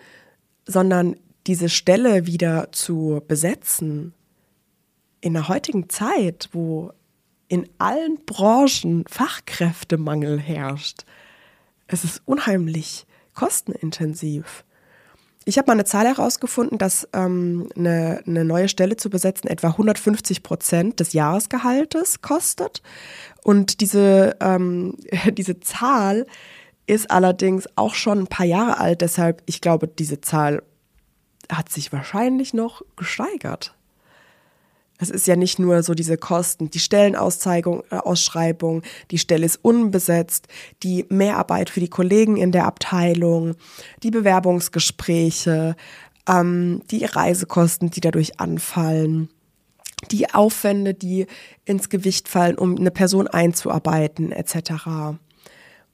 sondern 0.65 1.17
diese 1.47 1.69
Stelle 1.69 2.27
wieder 2.27 2.71
zu 2.71 3.21
besetzen 3.27 4.13
in 5.21 5.33
der 5.33 5.47
heutigen 5.47 5.89
Zeit, 5.89 6.49
wo 6.53 6.91
in 7.47 7.67
allen 7.77 8.23
Branchen 8.25 9.03
Fachkräftemangel 9.07 10.39
herrscht, 10.39 11.05
es 11.93 12.03
ist 12.03 12.21
unheimlich 12.25 13.05
kostenintensiv. 13.33 14.63
Ich 15.43 15.57
habe 15.57 15.67
mal 15.67 15.73
eine 15.73 15.85
Zahl 15.85 16.05
herausgefunden, 16.05 16.77
dass 16.77 17.07
ähm, 17.13 17.67
eine, 17.75 18.21
eine 18.27 18.45
neue 18.45 18.69
Stelle 18.69 18.95
zu 18.95 19.09
besetzen 19.09 19.47
etwa 19.47 19.69
150 19.69 20.43
Prozent 20.43 20.99
des 20.99 21.13
Jahresgehaltes 21.13 22.21
kostet. 22.21 22.83
Und 23.43 23.81
diese, 23.81 24.37
ähm, 24.39 24.97
diese 25.31 25.59
Zahl 25.59 26.27
ist 26.85 27.09
allerdings 27.09 27.67
auch 27.75 27.95
schon 27.95 28.19
ein 28.19 28.27
paar 28.27 28.45
Jahre 28.45 28.77
alt. 28.77 29.01
Deshalb, 29.01 29.41
ich 29.45 29.61
glaube, 29.61 29.87
diese 29.87 30.21
Zahl 30.21 30.61
hat 31.51 31.69
sich 31.69 31.91
wahrscheinlich 31.91 32.53
noch 32.53 32.83
gesteigert. 32.95 33.75
Es 35.01 35.09
ist 35.09 35.25
ja 35.25 35.35
nicht 35.35 35.57
nur 35.57 35.81
so 35.81 35.95
diese 35.95 36.15
Kosten, 36.15 36.69
die 36.69 36.79
Stellenausschreibung, 36.79 37.83
äh, 37.89 38.81
die 39.09 39.17
Stelle 39.17 39.47
ist 39.47 39.59
unbesetzt, 39.63 40.47
die 40.83 41.07
Mehrarbeit 41.09 41.71
für 41.71 41.79
die 41.79 41.89
Kollegen 41.89 42.37
in 42.37 42.51
der 42.51 42.67
Abteilung, 42.67 43.55
die 44.03 44.11
Bewerbungsgespräche, 44.11 45.75
ähm, 46.29 46.83
die 46.91 47.03
Reisekosten, 47.03 47.89
die 47.89 47.99
dadurch 47.99 48.39
anfallen, 48.39 49.29
die 50.11 50.31
Aufwände, 50.31 50.93
die 50.93 51.25
ins 51.65 51.89
Gewicht 51.89 52.27
fallen, 52.27 52.59
um 52.59 52.77
eine 52.77 52.91
Person 52.91 53.27
einzuarbeiten, 53.27 54.31
etc. 54.31 55.17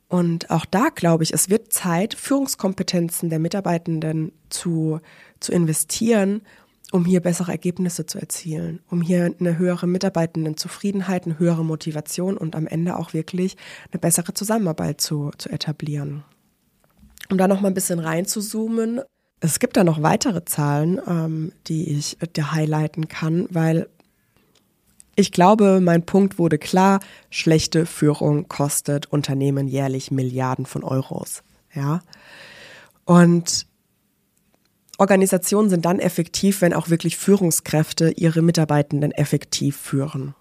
Und 0.10 0.52
auch 0.52 0.66
da 0.66 0.90
glaube 0.94 1.24
ich, 1.24 1.34
es 1.34 1.50
wird 1.50 1.72
Zeit, 1.72 2.14
Führungskompetenzen 2.14 3.30
der 3.30 3.40
Mitarbeitenden 3.40 4.34
zu, 4.50 5.00
zu 5.40 5.54
investieren 5.54 6.42
um 6.92 7.06
hier 7.06 7.20
bessere 7.20 7.52
Ergebnisse 7.52 8.06
zu 8.06 8.18
erzielen, 8.18 8.80
um 8.90 9.02
hier 9.02 9.34
eine 9.40 9.58
höhere 9.58 9.88
Mitarbeitendenzufriedenheit, 9.88 11.26
eine 11.26 11.38
höhere 11.38 11.66
Motivation 11.66 12.38
und 12.38 12.56
am 12.56 12.66
Ende 12.66 12.98
auch 12.98 13.14
wirklich 13.14 13.58
eine 13.92 14.00
bessere 14.00 14.34
Zusammenarbeit 14.34 15.02
zu, 15.02 15.32
zu 15.38 15.50
etablieren. 15.50 16.24
Um 17.30 17.38
da 17.38 17.48
noch 17.48 17.60
mal 17.60 17.68
ein 17.68 17.74
bisschen 17.74 18.00
reinzuzoomen, 18.00 19.02
es 19.40 19.60
gibt 19.60 19.78
da 19.78 19.84
noch 19.84 20.02
weitere 20.02 20.46
Zahlen, 20.46 21.00
ähm, 21.08 21.52
die 21.68 21.92
ich 21.92 22.18
dir 22.36 22.52
highlighten 22.54 23.08
kann, 23.08 23.48
weil 23.52 23.88
ich 25.16 25.32
glaube, 25.32 25.82
mein 25.82 26.06
Punkt 26.06 26.38
wurde 26.38 26.58
klar, 26.58 27.00
schlechte 27.30 27.86
Führung 27.86 28.48
kostet 28.48 29.08
Unternehmen 29.08 29.68
jährlich 29.68 30.12
Milliarden 30.12 30.66
von 30.66 30.84
Euros. 30.84 31.44
Ja. 31.74 32.02
Und 33.06 33.67
Organisationen 34.98 35.70
sind 35.70 35.86
dann 35.86 36.00
effektiv, 36.00 36.62
wenn 36.62 36.74
auch 36.74 36.90
wirklich 36.90 37.18
Führungskräfte 37.18 38.12
ihre 38.12 38.42
Mitarbeitenden 38.42 39.12
effektiv 39.12 39.78
führen. 39.78 40.34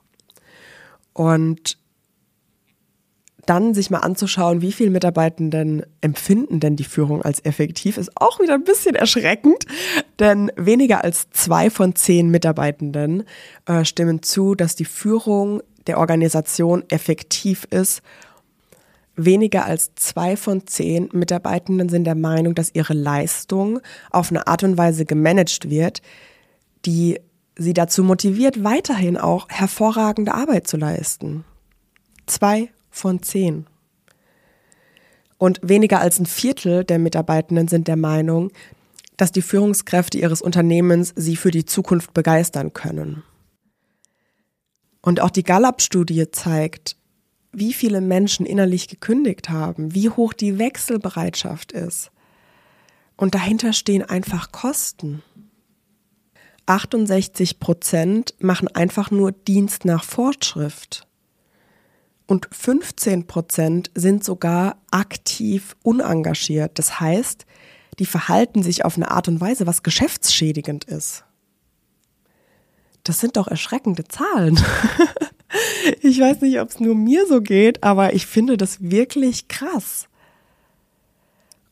Und 1.13 1.79
dann 3.47 3.75
sich 3.75 3.91
mal 3.91 4.01
anzuschauen, 4.01 4.61
wie 4.61 4.73
viele 4.73 4.91
Mitarbeitenden 4.91 5.85
empfinden 6.01 6.59
denn 6.59 6.75
die 6.77 6.85
Führung 6.85 7.23
als 7.23 7.45
effektiv, 7.45 7.97
ist 7.97 8.11
auch 8.17 8.41
wieder 8.41 8.55
ein 8.55 8.65
bisschen 8.65 8.97
erschreckend, 8.97 9.67
denn 10.19 10.51
weniger 10.57 11.05
als 11.05 11.31
zwei 11.31 11.71
von 11.71 11.95
zehn 11.95 12.29
Mitarbeitenden 12.31 13.23
äh, 13.67 13.85
stimmen 13.85 14.23
zu, 14.23 14.57
dass 14.57 14.75
die 14.75 14.85
Führung 14.85 15.63
der 15.87 15.99
Organisation 15.99 16.83
effektiv 16.89 17.67
ist 17.71 18.03
Weniger 19.17 19.65
als 19.65 19.95
zwei 19.95 20.37
von 20.37 20.67
zehn 20.67 21.09
Mitarbeitenden 21.13 21.89
sind 21.89 22.05
der 22.05 22.15
Meinung, 22.15 22.55
dass 22.55 22.75
ihre 22.75 22.93
Leistung 22.93 23.81
auf 24.11 24.31
eine 24.31 24.47
Art 24.47 24.63
und 24.63 24.77
Weise 24.77 25.07
gemanagt 25.07 25.71
wird, 25.71 26.03
die 26.85 27.19
sie 27.57 27.73
dazu 27.73 28.05
motiviert, 28.05 28.63
weiterhin 28.63 29.17
auch 29.17 29.49
hervorragende 29.49 30.35
Arbeit 30.35 30.67
zu 30.67 30.77
leisten. 30.77 31.45
Zwei 32.27 32.69
von 32.91 33.23
zehn. 33.23 33.67
Und 35.39 35.61
weniger 35.63 36.01
als 36.01 36.19
ein 36.19 36.27
Viertel 36.27 36.85
der 36.85 36.99
Mitarbeitenden 36.99 37.69
sind 37.69 37.89
der 37.89 37.97
Meinung, 37.97 38.51
dass 39.17 39.33
die 39.33 39.43
Führungskräfte 39.43 40.19
ihres 40.19 40.43
Unternehmens 40.43 41.15
sie 41.17 41.37
für 41.37 41.51
die 41.51 41.65
Zukunft 41.65 42.13
begeistern 42.13 42.75
können. 42.75 43.23
Und 45.01 45.21
auch 45.21 45.31
die 45.31 45.45
Gallup-Studie 45.45 46.31
zeigt, 46.31 46.97
wie 47.57 47.73
viele 47.73 48.03
Menschen 48.03 48.45
innerlich 48.45 48.87
gekündigt 48.87 49.49
haben, 49.49 49.95
wie 49.95 50.11
hoch 50.11 50.35
die 50.35 50.59
Wechselbereitschaft 50.59 51.73
ist. 51.73 52.11
Und 53.17 53.35
dahinter 53.35 53.73
stehen 53.73 54.03
einfach 54.03 54.53
Kosten. 54.53 55.23
68 56.67 57.59
Prozent 57.59 58.35
machen 58.41 58.69
einfach 58.69 59.11
nur 59.11 59.33
Dienst 59.33 59.87
nach 59.87 60.05
Fortschrift. 60.05 61.07
Und 62.27 62.47
15 62.53 63.27
Prozent 63.27 63.91
sind 63.95 64.23
sogar 64.23 64.77
aktiv 64.91 65.77
unengagiert. 65.83 66.79
Das 66.79 67.01
heißt, 67.01 67.47
die 67.99 68.07
verhalten 68.07 68.63
sich 68.63 68.85
auf 68.85 68.97
eine 68.97 69.11
Art 69.11 69.29
und 69.29 69.41
Weise, 69.41 69.67
was 69.67 69.83
geschäftsschädigend 69.83 70.85
ist. 70.85 71.25
Das 73.07 73.21
sind 73.21 73.37
doch 73.37 73.47
erschreckende 73.49 74.05
Zahlen. 74.05 74.61
Ich 76.03 76.21
weiß 76.21 76.41
nicht, 76.41 76.61
ob 76.61 76.69
es 76.69 76.81
nur 76.81 76.95
mir 76.95 77.25
so 77.27 77.41
geht, 77.41 77.85
aber 77.85 78.15
ich 78.15 78.27
finde 78.27 78.57
das 78.57 78.91
wirklich 78.91 79.47
krass. 79.47 80.09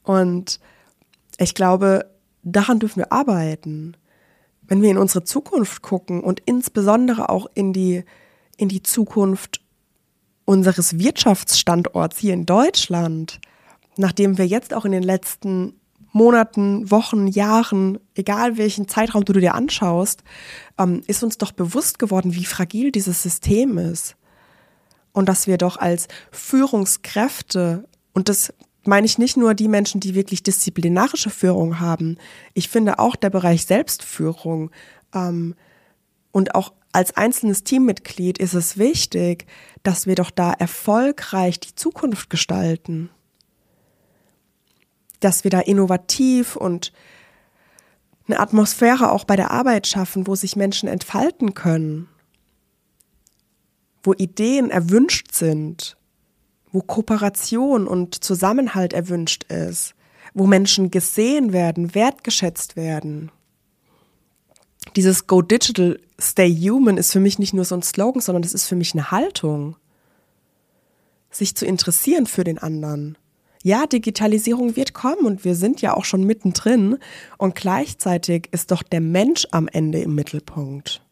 Und 0.05 0.61
ich 1.39 1.55
glaube, 1.55 2.11
daran 2.45 2.79
dürfen 2.79 3.01
wir 3.01 3.13
arbeiten. 3.13 3.97
Wenn 4.63 4.81
wir 4.81 4.91
in 4.91 4.97
unsere 4.97 5.25
Zukunft 5.25 5.83
gucken 5.83 6.23
und 6.23 6.41
insbesondere 6.47 7.29
auch 7.29 7.47
in 7.55 7.73
die, 7.73 8.05
in 8.57 8.69
die 8.69 8.83
Zukunft 8.83 9.61
unseres 10.45 10.99
Wirtschaftsstandorts 10.99 12.19
hier 12.19 12.33
in 12.33 12.47
Deutschland, 12.47 13.41
nachdem 13.97 14.39
wir 14.39 14.47
jetzt 14.47 14.73
auch 14.73 14.85
in 14.85 14.93
den 14.93 15.03
letzten 15.03 15.75
Monaten, 16.15 16.93
Wochen, 16.93 17.27
Jahren, 17.27 17.99
egal 18.15 18.57
welchen 18.57 18.87
Zeitraum 18.87 19.25
du 19.25 19.33
dir 19.33 19.55
anschaust, 19.55 20.23
ähm, 20.79 21.03
ist 21.09 21.25
uns 21.25 21.39
doch 21.39 21.51
bewusst 21.51 21.99
geworden, 21.99 22.35
wie 22.35 22.45
fragil 22.45 22.93
dieses 22.93 23.21
System 23.25 23.79
ist. 23.79 24.15
Und 25.13 25.29
dass 25.29 25.49
wir 25.49 25.59
doch 25.59 25.77
als 25.77 26.07
Führungskräfte, 26.31 27.89
und 28.13 28.29
das 28.29 28.55
meine 28.85 29.07
ich 29.07 29.19
nicht 29.19 29.37
nur 29.37 29.55
die 29.55 29.67
Menschen, 29.67 30.01
die 30.01 30.15
wirklich 30.15 30.45
disziplinarische 30.45 31.31
Führung 31.31 31.81
haben, 31.81 32.17
ich 32.53 32.69
finde 32.69 33.01
auch 33.01 33.17
der 33.17 33.31
Bereich 33.31 33.67
Selbstführung 33.67 34.71
ähm, 35.13 35.57
und 36.31 36.55
auch 36.55 36.75
als 36.93 37.17
einzelnes 37.17 37.65
Teammitglied 37.65 38.39
ist 38.39 38.55
es 38.55 38.79
wichtig, 38.79 39.47
dass 39.83 40.07
wir 40.07 40.15
doch 40.15 40.31
da 40.31 40.53
erfolgreich 40.53 41.59
die 41.59 41.75
Zukunft 41.75 42.31
gestalten 42.31 43.11
dass 45.25 45.43
wir 45.43 45.51
da 45.51 45.61
innovativ 45.61 46.55
und 46.55 46.93
eine 48.27 48.41
Atmosphäre 48.41 49.11
auch 49.11 49.25
bei 49.25 49.37
der 49.37 49.51
Arbeit 49.51 49.87
schaffen, 49.87 50.27
wo 50.27 50.35
sich 50.35 50.55
Menschen 50.55 50.89
entfalten 50.89 51.55
können, 51.55 52.09
wo 54.03 54.13
Ideen 54.13 54.71
erwünscht 54.71 55.33
sind, 55.33 55.97
wo 56.73 56.81
Kooperation 56.81 57.87
und 57.87 58.23
Zusammenhalt 58.23 58.93
erwünscht 58.93 59.45
ist, 59.45 59.95
wo 60.35 60.47
Menschen 60.47 60.91
gesehen 60.91 61.53
werden, 61.53 61.95
wertgeschätzt 61.95 62.77
werden. 62.77 63.31
Dieses 64.97 65.27
Go 65.27 65.41
Digital, 65.41 66.01
Stay 66.21 66.55
Human 66.55 66.99
ist 66.99 67.13
für 67.13 67.21
mich 67.21 67.39
nicht 67.39 67.55
nur 67.55 67.65
so 67.65 67.75
ein 67.75 67.83
Slogan, 67.83 68.21
sondern 68.21 68.43
das 68.43 68.53
ist 68.53 68.67
für 68.67 68.77
mich 68.77 68.93
eine 68.93 69.11
Haltung. 69.11 69.77
Sich 71.31 71.57
zu 71.57 71.67
interessieren 71.67 72.27
für 72.27 72.45
den 72.45 72.59
anderen 72.59 73.17
ja, 73.65 73.87
Digitalisierung 73.87 74.77
wird 74.77 74.93
kommen 74.93 75.25
und 75.25 75.45
wir 75.47 75.55
sind 75.55 75.81
ja 75.81 75.95
auch 75.95 76.05
schon 76.05 76.25
mittendrin 76.25 76.99
und 77.39 77.55
gleichzeitig 77.55 78.49
ist 78.53 78.71
doch 78.71 78.83
der 78.83 79.01
Mensch 79.01 79.47
am 79.53 79.69
Ende 79.69 80.01
im 80.03 80.15
Mittelpunkt. 80.15 81.03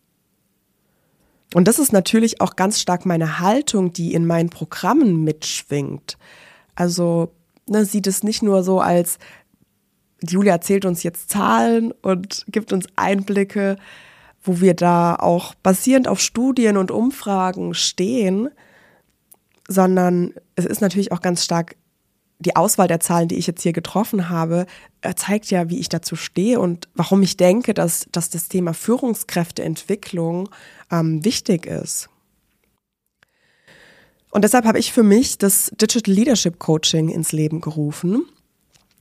Und 1.54 1.66
das 1.66 1.78
ist 1.78 1.92
natürlich 1.92 2.42
auch 2.42 2.54
ganz 2.54 2.78
stark 2.78 3.06
meine 3.06 3.40
Haltung, 3.40 3.94
die 3.94 4.12
in 4.12 4.26
meinen 4.26 4.50
Programmen 4.50 5.24
mitschwingt. 5.24 6.18
Also 6.74 7.32
ne, 7.66 7.86
sieht 7.86 8.06
es 8.06 8.22
nicht 8.22 8.42
nur 8.42 8.62
so 8.62 8.80
als, 8.80 9.18
Julia 10.22 10.52
erzählt 10.52 10.84
uns 10.84 11.02
jetzt 11.02 11.30
Zahlen 11.30 11.92
und 12.02 12.44
gibt 12.48 12.74
uns 12.74 12.84
Einblicke, 12.96 13.76
wo 14.42 14.60
wir 14.60 14.74
da 14.74 15.14
auch 15.14 15.54
basierend 15.54 16.06
auf 16.06 16.20
Studien 16.20 16.76
und 16.76 16.90
Umfragen 16.90 17.72
stehen, 17.72 18.50
sondern 19.68 20.34
es 20.54 20.66
ist 20.66 20.82
natürlich 20.82 21.12
auch 21.12 21.22
ganz 21.22 21.44
stark 21.44 21.76
die 22.42 22.56
Auswahl 22.56 22.88
der 22.88 23.00
Zahlen, 23.00 23.28
die 23.28 23.36
ich 23.36 23.46
jetzt 23.46 23.62
hier 23.62 23.72
getroffen 23.72 24.28
habe, 24.28 24.66
äh, 25.00 25.14
zeigt 25.14 25.50
ja, 25.50 25.70
wie 25.70 25.78
ich 25.78 25.88
dazu 25.88 26.16
stehe 26.16 26.60
und 26.60 26.88
warum 26.94 27.22
ich 27.22 27.36
denke, 27.36 27.74
dass, 27.74 28.06
dass 28.12 28.30
das 28.30 28.48
Thema 28.48 28.74
Führungskräfteentwicklung 28.74 30.48
ähm, 30.90 31.24
wichtig 31.24 31.66
ist. 31.66 32.08
Und 34.30 34.44
deshalb 34.44 34.64
habe 34.64 34.78
ich 34.78 34.92
für 34.92 35.02
mich 35.02 35.38
das 35.38 35.70
Digital 35.80 36.14
Leadership 36.14 36.58
Coaching 36.58 37.10
ins 37.10 37.32
Leben 37.32 37.60
gerufen. 37.60 38.24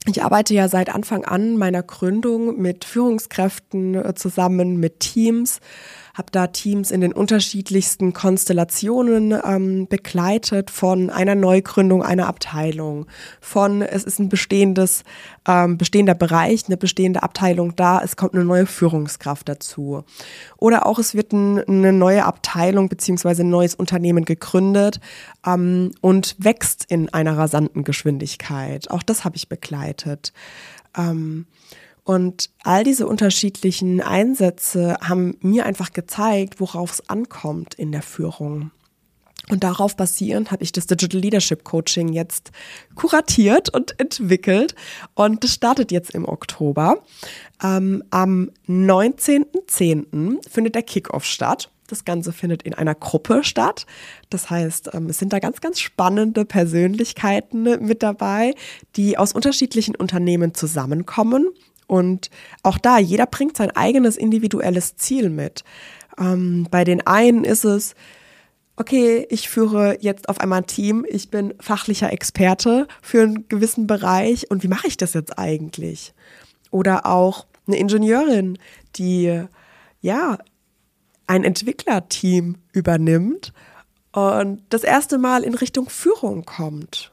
Ich 0.06 0.22
arbeite 0.22 0.52
ja 0.52 0.68
seit 0.68 0.92
Anfang 0.92 1.24
an 1.24 1.56
meiner 1.56 1.82
Gründung 1.82 2.60
mit 2.60 2.84
Führungskräften 2.84 3.94
äh, 3.94 4.14
zusammen, 4.14 4.78
mit 4.78 5.00
Teams 5.00 5.60
habe 6.14 6.30
da 6.30 6.46
Teams 6.48 6.90
in 6.90 7.00
den 7.00 7.12
unterschiedlichsten 7.12 8.12
Konstellationen 8.12 9.34
ähm, 9.44 9.86
begleitet, 9.88 10.70
von 10.70 11.10
einer 11.10 11.34
Neugründung 11.34 12.02
einer 12.02 12.26
Abteilung, 12.26 13.06
von 13.40 13.82
es 13.82 14.04
ist 14.04 14.18
ein 14.18 14.28
bestehendes, 14.28 15.04
ähm, 15.48 15.78
bestehender 15.78 16.14
Bereich, 16.14 16.64
eine 16.66 16.76
bestehende 16.76 17.22
Abteilung 17.22 17.74
da, 17.76 18.00
es 18.02 18.16
kommt 18.16 18.34
eine 18.34 18.44
neue 18.44 18.66
Führungskraft 18.66 19.48
dazu. 19.48 20.04
Oder 20.58 20.86
auch 20.86 20.98
es 20.98 21.14
wird 21.14 21.32
ein, 21.32 21.60
eine 21.60 21.92
neue 21.92 22.24
Abteilung 22.24 22.88
beziehungsweise 22.88 23.42
ein 23.42 23.50
neues 23.50 23.74
Unternehmen 23.74 24.24
gegründet 24.24 25.00
ähm, 25.46 25.92
und 26.00 26.36
wächst 26.38 26.84
in 26.88 27.08
einer 27.12 27.36
rasanten 27.38 27.84
Geschwindigkeit. 27.84 28.90
Auch 28.90 29.02
das 29.02 29.24
habe 29.24 29.36
ich 29.36 29.48
begleitet. 29.48 30.32
Ähm, 30.96 31.46
und 32.04 32.50
all 32.64 32.84
diese 32.84 33.06
unterschiedlichen 33.06 34.00
Einsätze 34.00 34.96
haben 35.00 35.36
mir 35.40 35.66
einfach 35.66 35.92
gezeigt, 35.92 36.60
worauf 36.60 36.92
es 36.92 37.08
ankommt 37.08 37.74
in 37.74 37.92
der 37.92 38.02
Führung. 38.02 38.72
Und 39.48 39.64
darauf 39.64 39.96
basierend 39.96 40.50
habe 40.50 40.62
ich 40.62 40.72
das 40.72 40.86
Digital 40.86 41.20
Leadership 41.20 41.64
Coaching 41.64 42.12
jetzt 42.12 42.52
kuratiert 42.94 43.74
und 43.74 43.98
entwickelt. 43.98 44.74
Und 45.14 45.42
das 45.42 45.54
startet 45.54 45.90
jetzt 45.90 46.14
im 46.14 46.26
Oktober. 46.28 47.02
Ähm, 47.62 48.04
am 48.10 48.50
19.10. 48.68 50.48
findet 50.48 50.74
der 50.74 50.82
Kickoff 50.82 51.24
statt. 51.24 51.70
Das 51.88 52.04
Ganze 52.04 52.32
findet 52.32 52.62
in 52.62 52.72
einer 52.72 52.94
Gruppe 52.94 53.42
statt. 53.42 53.84
Das 54.30 54.48
heißt, 54.48 54.90
ähm, 54.94 55.06
es 55.08 55.18
sind 55.18 55.32
da 55.32 55.40
ganz, 55.40 55.60
ganz 55.60 55.80
spannende 55.80 56.44
Persönlichkeiten 56.44 57.62
mit 57.84 58.02
dabei, 58.02 58.54
die 58.96 59.18
aus 59.18 59.32
unterschiedlichen 59.32 59.96
Unternehmen 59.96 60.54
zusammenkommen 60.54 61.48
und 61.86 62.30
auch 62.62 62.78
da, 62.78 62.98
jeder 62.98 63.26
bringt 63.26 63.56
sein 63.56 63.70
eigenes 63.70 64.16
individuelles 64.16 64.96
Ziel 64.96 65.30
mit. 65.30 65.64
Ähm, 66.18 66.66
bei 66.70 66.84
den 66.84 67.06
einen 67.06 67.44
ist 67.44 67.64
es, 67.64 67.94
okay, 68.76 69.26
ich 69.30 69.48
führe 69.48 69.98
jetzt 70.00 70.28
auf 70.28 70.40
einmal 70.40 70.60
ein 70.60 70.66
Team, 70.66 71.04
ich 71.08 71.30
bin 71.30 71.54
fachlicher 71.60 72.12
Experte 72.12 72.88
für 73.00 73.22
einen 73.22 73.48
gewissen 73.48 73.86
Bereich 73.86 74.50
und 74.50 74.62
wie 74.62 74.68
mache 74.68 74.86
ich 74.88 74.96
das 74.96 75.14
jetzt 75.14 75.38
eigentlich? 75.38 76.14
Oder 76.70 77.06
auch 77.06 77.46
eine 77.66 77.76
Ingenieurin, 77.76 78.58
die 78.96 79.44
ja 80.00 80.38
ein 81.26 81.44
Entwicklerteam 81.44 82.56
übernimmt 82.72 83.52
und 84.12 84.62
das 84.68 84.84
erste 84.84 85.18
Mal 85.18 85.44
in 85.44 85.54
Richtung 85.54 85.88
Führung 85.88 86.44
kommt. 86.44 87.12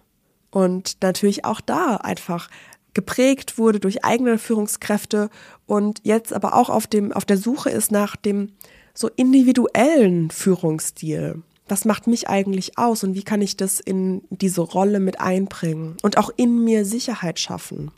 Und 0.52 0.98
natürlich 1.04 1.46
auch 1.46 1.62
da 1.62 1.98
einfach 1.98 2.50
geprägt 2.94 3.58
wurde 3.58 3.80
durch 3.80 4.04
eigene 4.04 4.38
Führungskräfte 4.38 5.30
und 5.66 6.02
jetzt 6.04 6.34
aber 6.34 6.56
auch 6.56 6.70
auf 6.70 6.88
dem, 6.88 7.12
auf 7.12 7.26
der 7.26 7.38
Suche 7.38 7.70
ist 7.70 7.92
nach 7.92 8.16
dem 8.16 8.54
so 8.94 9.10
individuellen 9.16 10.32
Führungsstil. 10.32 11.42
Was 11.68 11.86
macht 11.86 12.08
mich 12.08 12.28
eigentlich 12.28 12.78
aus 12.78 13.04
und 13.04 13.14
wie 13.14 13.24
kann 13.24 13.42
ich 13.42 13.56
das 13.56 13.80
in 13.80 14.24
diese 14.30 14.62
Rolle 14.62 15.00
mit 15.00 15.22
einbringen 15.22 15.98
und 16.02 16.18
auch 16.18 16.32
in 16.36 16.64
mir 16.64 16.84
Sicherheit 16.84 17.40
schaffen? 17.40 17.92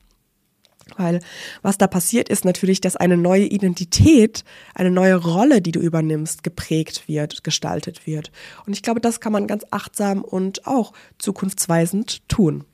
Weil 0.98 1.22
was 1.62 1.78
da 1.78 1.88
passiert 1.88 2.28
ist 2.28 2.44
natürlich, 2.44 2.82
dass 2.82 2.98
eine 2.98 3.16
neue 3.16 3.46
Identität, 3.46 4.44
eine 4.76 4.92
neue 4.92 5.16
Rolle, 5.16 5.62
die 5.62 5.72
du 5.72 5.80
übernimmst, 5.80 6.44
geprägt 6.44 7.08
wird, 7.08 7.46
gestaltet 7.46 8.06
wird. 8.06 8.32
Und 8.66 8.74
ich 8.74 8.84
glaube, 8.84 9.00
das 9.00 9.22
kann 9.22 9.32
man 9.32 9.48
ganz 9.48 9.64
achtsam 9.72 10.22
und 10.22 10.68
auch 10.68 10.92
zukunftsweisend 11.18 12.28
tun. 12.28 12.66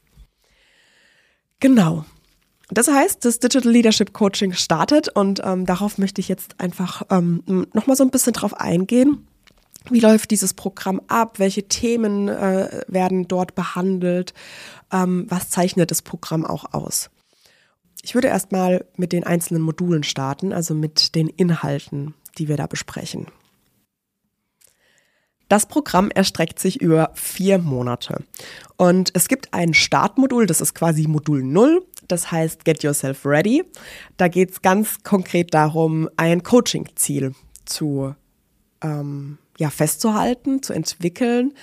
Genau. 1.59 2.05
Das 2.69 2.87
heißt, 2.87 3.23
das 3.23 3.39
Digital 3.39 3.71
Leadership 3.71 4.13
Coaching 4.13 4.53
startet 4.53 5.09
und 5.09 5.41
ähm, 5.43 5.65
darauf 5.65 5.97
möchte 5.97 6.19
ich 6.19 6.27
jetzt 6.27 6.59
einfach 6.59 7.03
ähm, 7.09 7.43
nochmal 7.73 7.95
so 7.95 8.03
ein 8.03 8.11
bisschen 8.11 8.33
drauf 8.33 8.53
eingehen. 8.53 9.25
Wie 9.89 10.01
läuft 10.01 10.31
dieses 10.31 10.53
Programm 10.53 11.01
ab? 11.07 11.39
Welche 11.39 11.67
Themen 11.69 12.27
äh, 12.27 12.81
werden 12.87 13.27
dort 13.29 13.55
behandelt? 13.55 14.33
Ähm, 14.91 15.25
was 15.29 15.49
zeichnet 15.49 15.91
das 15.91 16.01
Programm 16.01 16.45
auch 16.45 16.73
aus? 16.73 17.09
Ich 18.03 18.13
würde 18.13 18.27
erstmal 18.27 18.85
mit 18.97 19.13
den 19.13 19.23
einzelnen 19.23 19.61
Modulen 19.61 20.03
starten, 20.03 20.51
also 20.51 20.73
mit 20.73 21.15
den 21.15 21.27
Inhalten, 21.27 22.13
die 22.37 22.49
wir 22.49 22.57
da 22.57 22.67
besprechen. 22.67 23.27
Das 25.47 25.65
Programm 25.65 26.11
erstreckt 26.11 26.59
sich 26.59 26.81
über 26.81 27.11
vier 27.13 27.57
Monate. 27.57 28.23
Und 28.75 29.11
es 29.13 29.27
gibt 29.27 29.53
ein 29.53 29.73
Startmodul, 29.73 30.45
das 30.45 30.61
ist 30.61 30.75
quasi 30.75 31.07
Modul 31.07 31.43
0. 31.43 31.85
Das 32.07 32.31
heißt 32.31 32.65
Get 32.65 32.83
Yourself 32.83 33.25
Ready. 33.25 33.63
Da 34.17 34.27
geht 34.27 34.51
es 34.51 34.61
ganz 34.61 35.03
konkret 35.03 35.53
darum, 35.53 36.09
ein 36.17 36.43
Coaching-Ziel 36.43 37.33
zu 37.65 38.15
ähm, 38.81 39.37
ja, 39.57 39.69
festzuhalten, 39.69 40.61
zu 40.61 40.73
entwickeln. 40.73 41.53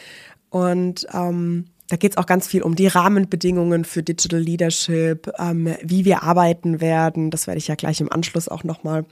Und 0.51 1.07
ähm, 1.12 1.66
da 1.88 1.97
geht 1.97 2.12
es 2.12 2.16
auch 2.16 2.27
ganz 2.27 2.47
viel 2.47 2.62
um 2.62 2.77
die 2.77 2.87
Rahmenbedingungen 2.87 3.85
für 3.85 4.03
Digital 4.03 4.40
Leadership, 4.40 5.31
ähm, 5.38 5.75
wie 5.83 6.05
wir 6.07 6.23
arbeiten 6.23 6.81
werden. 6.81 7.31
Das 7.31 7.47
werde 7.47 7.59
ich 7.59 7.68
ja 7.68 7.75
gleich 7.75 8.01
im 8.01 8.11
Anschluss 8.11 8.49
auch 8.49 8.64
nochmal 8.64 9.05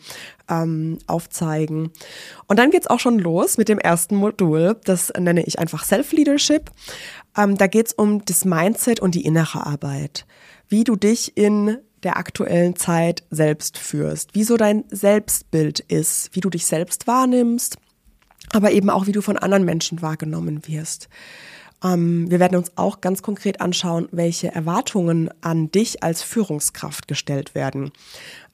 ähm, 0.49 0.99
aufzeigen. 1.07 1.91
Und 2.47 2.59
dann 2.59 2.71
geht 2.71 2.83
es 2.83 2.87
auch 2.87 3.01
schon 3.01 3.19
los 3.19 3.59
mit 3.59 3.69
dem 3.69 3.79
ersten 3.79 4.17
Modul. 4.17 4.77
Das 4.85 5.13
nenne 5.19 5.45
ich 5.45 5.59
einfach 5.59 5.85
Self-Leadership. 5.85 6.71
Ähm, 7.37 7.59
da 7.59 7.67
geht 7.67 7.89
es 7.89 7.93
um 7.93 8.25
das 8.25 8.47
Mindset 8.47 9.01
und 9.01 9.15
die 9.15 9.25
innere 9.25 9.67
Arbeit. 9.67 10.27
Wie 10.69 10.85
du 10.85 10.97
dich 10.97 11.37
in 11.37 11.77
der 12.03 12.17
aktuellen 12.17 12.75
Zeit 12.77 13.23
selbst 13.31 13.79
führst, 13.79 14.35
wie 14.35 14.45
so 14.45 14.57
dein 14.57 14.85
Selbstbild 14.91 15.81
ist, 15.81 16.35
wie 16.35 16.41
du 16.41 16.51
dich 16.51 16.67
selbst 16.67 17.07
wahrnimmst, 17.07 17.77
aber 18.53 18.73
eben 18.73 18.91
auch, 18.91 19.07
wie 19.07 19.13
du 19.13 19.21
von 19.21 19.37
anderen 19.37 19.65
Menschen 19.65 20.03
wahrgenommen 20.03 20.67
wirst. 20.67 21.09
Ähm, 21.83 22.31
wir 22.31 22.41
werden 22.41 22.57
uns 22.57 22.73
auch 22.77 23.01
ganz 23.01 23.23
konkret 23.23 23.61
anschauen, 23.61 24.09
welche 24.13 24.55
Erwartungen 24.55 25.31
an 25.41 25.71
dich 25.71 26.03
als 26.03 26.23
Führungskraft 26.23 27.09
gestellt 27.09 27.55
werden. 27.55 27.93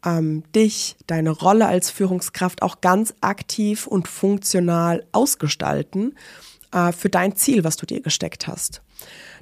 Ähm, 0.04 0.44
dich, 0.54 0.96
deine 1.06 1.30
Rolle 1.30 1.66
als 1.66 1.90
Führungskraft 1.90 2.62
auch 2.62 2.80
ganz 2.80 3.14
aktiv 3.20 3.86
und 3.86 4.08
funktional 4.08 5.04
ausgestalten 5.12 6.14
äh, 6.72 6.92
für 6.92 7.08
dein 7.08 7.36
Ziel, 7.36 7.64
was 7.64 7.76
du 7.76 7.86
dir 7.86 8.00
gesteckt 8.00 8.46
hast. 8.46 8.82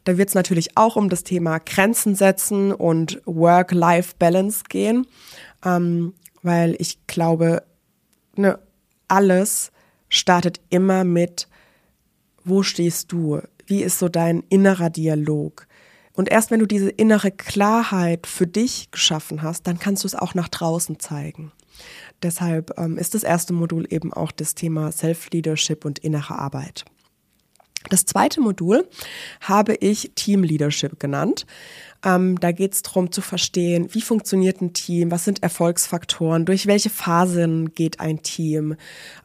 Da 0.05 0.17
wird 0.19 0.29
es 0.29 0.35
natürlich 0.35 0.77
auch 0.77 0.97
um 0.97 1.09
das 1.09 1.25
Thema 1.25 1.59
Grenzen 1.59 2.15
setzen 2.15 2.73
und 2.73 3.21
Work-Life-Balance 3.25 4.65
gehen, 4.69 5.07
ähm, 5.65 6.15
weil 6.43 6.77
ich 6.79 7.07
glaube, 7.07 7.65
ne, 8.37 8.59
alles 9.09 9.73
startet 10.09 10.61
immer 10.71 11.03
mit, 11.05 11.49
wo 12.45 12.63
stehst 12.63 13.11
du? 13.11 13.41
Wie 13.67 13.83
ist 13.83 13.99
so 13.99 14.09
dein 14.09 14.43
innerer 14.49 14.91
Dialog? 14.91 15.67
Und 16.13 16.31
erst 16.31 16.51
wenn 16.51 16.61
du 16.61 16.67
diese 16.67 16.89
innere 16.89 17.31
Klarheit 17.31 18.27
für 18.27 18.47
dich 18.47 18.91
geschaffen 18.91 19.43
hast, 19.43 19.67
dann 19.67 19.79
kannst 19.79 20.05
du 20.05 20.07
es 20.07 20.15
auch 20.15 20.35
nach 20.35 20.49
draußen 20.49 20.99
zeigen. 20.99 21.53
Deshalb 22.23 22.79
ähm, 22.79 22.97
ist 22.97 23.15
das 23.15 23.23
erste 23.23 23.53
Modul 23.53 23.87
eben 23.91 24.13
auch 24.13 24.33
das 24.33 24.55
Thema 24.55 24.91
Self-Leadership 24.91 25.85
und 25.85 25.99
innere 25.99 26.39
Arbeit. 26.39 26.87
Das 27.91 28.05
zweite 28.05 28.41
Modul 28.41 28.89
habe 29.41 29.75
ich 29.75 30.13
Team 30.15 30.43
Leadership 30.43 30.99
genannt. 30.99 31.47
Ähm, 32.05 32.39
da 32.39 32.53
geht 32.53 32.75
es 32.75 32.83
darum 32.83 33.11
zu 33.11 33.21
verstehen, 33.21 33.89
wie 33.93 34.01
funktioniert 34.01 34.61
ein 34.61 34.73
Team, 34.73 35.11
was 35.11 35.25
sind 35.25 35.43
Erfolgsfaktoren, 35.43 36.45
durch 36.45 36.67
welche 36.67 36.91
Phasen 36.91 37.75
geht 37.75 38.01
ein 38.01 38.23
Team, 38.23 38.77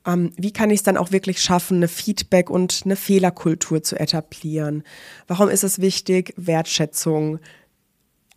ähm, 0.06 0.32
wie 0.38 0.52
kann 0.52 0.70
ich 0.70 0.80
es 0.80 0.84
dann 0.84 0.98
auch 0.98 1.12
wirklich 1.12 1.42
schaffen, 1.42 1.78
eine 1.78 1.88
Feedback- 1.88 2.50
und 2.50 2.82
eine 2.86 2.96
Fehlerkultur 2.96 3.84
zu 3.84 4.00
etablieren. 4.00 4.84
Warum 5.28 5.50
ist 5.50 5.64
es 5.64 5.80
wichtig, 5.80 6.34
Wertschätzung 6.38 7.40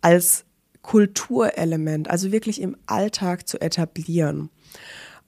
als 0.01 0.45
Kulturelement, 0.83 2.11
also 2.11 2.31
wirklich 2.31 2.61
im 2.61 2.77
Alltag 2.85 3.47
zu 3.47 3.59
etablieren. 3.59 4.51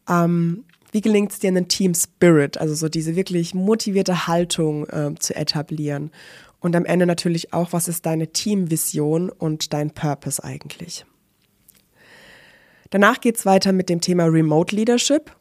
Ähm, 0.08 0.66
wie 0.92 1.02
gelingt 1.02 1.32
es 1.32 1.40
dir, 1.40 1.50
einen 1.50 1.68
Team 1.68 1.94
Spirit, 1.94 2.58
also 2.58 2.74
so 2.76 2.90
diese 2.90 3.16
wirklich 3.16 3.54
motivierte 3.54 4.28
Haltung 4.28 4.88
äh, 4.88 5.16
zu 5.20 5.36
etablieren? 5.36 6.12
Und 6.60 6.76
am 6.76 6.86
Ende 6.86 7.06
natürlich 7.06 7.54
auch, 7.54 7.74
was 7.74 7.88
ist 7.88 8.06
deine 8.06 8.28
Teamvision 8.28 9.30
und 9.30 9.74
dein 9.74 9.92
Purpose 9.92 10.44
eigentlich? 10.44 11.06
Danach 12.90 13.20
geht 13.20 13.38
es 13.38 13.46
weiter 13.46 13.74
mit 13.74 13.90
dem 13.90 14.02
Thema 14.02 14.26
Remote 14.26 14.76
Leadership. 14.76 15.36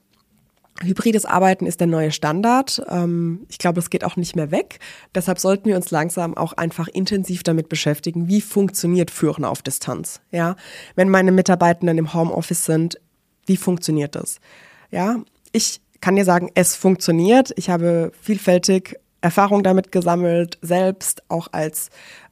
Hybrides 0.83 1.25
Arbeiten 1.25 1.65
ist 1.65 1.81
der 1.81 1.87
neue 1.87 2.13
Standard. 2.13 2.83
Ähm, 2.89 3.47
ich 3.49 3.59
glaube, 3.59 3.81
es 3.81 3.89
geht 3.89 4.05
auch 4.05 4.17
nicht 4.17 4.37
mehr 4.37 4.51
weg. 4.51 4.79
Deshalb 5.15 5.39
sollten 5.39 5.69
wir 5.69 5.77
uns 5.77 5.91
langsam 5.91 6.37
auch 6.37 6.53
einfach 6.53 6.89
intensiv 6.89 7.43
damit 7.43 7.69
beschäftigen, 7.71 8.29
wie 8.29 8.43
funktioniert 8.43 9.11
Führen 9.11 9.45
auf 9.45 9.63
Distanz. 9.63 10.21
Ja, 10.33 10.57
wenn 10.95 11.09
meine 11.09 11.33
Mitarbeitenden 11.33 11.97
im 11.97 12.13
Homeoffice 12.13 12.67
sind, 12.67 13.01
wie 13.47 13.57
funktioniert 13.57 14.17
das? 14.17 14.39
Ja, 14.91 15.23
ich 15.57 15.81
kann 16.03 16.17
dir 16.17 16.27
sagen, 16.27 16.51
es 16.55 16.77
funktioniert. 16.77 17.53
Ich 17.57 17.71
habe 17.71 18.13
vielfältig 18.21 19.01
Erfahrung 19.23 19.63
damit 19.63 19.91
gesammelt, 19.91 20.59
selbst 20.61 21.23
auch 21.31 21.49
als 21.53 21.89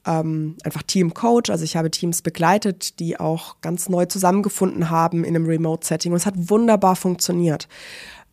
ähm, 0.06 0.56
einfach 0.62 0.82
Teamcoach. 0.82 1.48
Also 1.48 1.64
ich 1.64 1.76
habe 1.76 1.90
Teams 1.90 2.20
begleitet, 2.20 3.00
die 3.00 3.18
auch 3.18 3.60
ganz 3.62 3.88
neu 3.88 4.04
zusammengefunden 4.04 4.90
haben 4.90 5.24
in 5.24 5.34
einem 5.34 5.46
Remote-Setting 5.46 6.12
und 6.12 6.18
es 6.18 6.26
hat 6.26 6.34
wunderbar 6.36 6.96
funktioniert. 6.96 7.66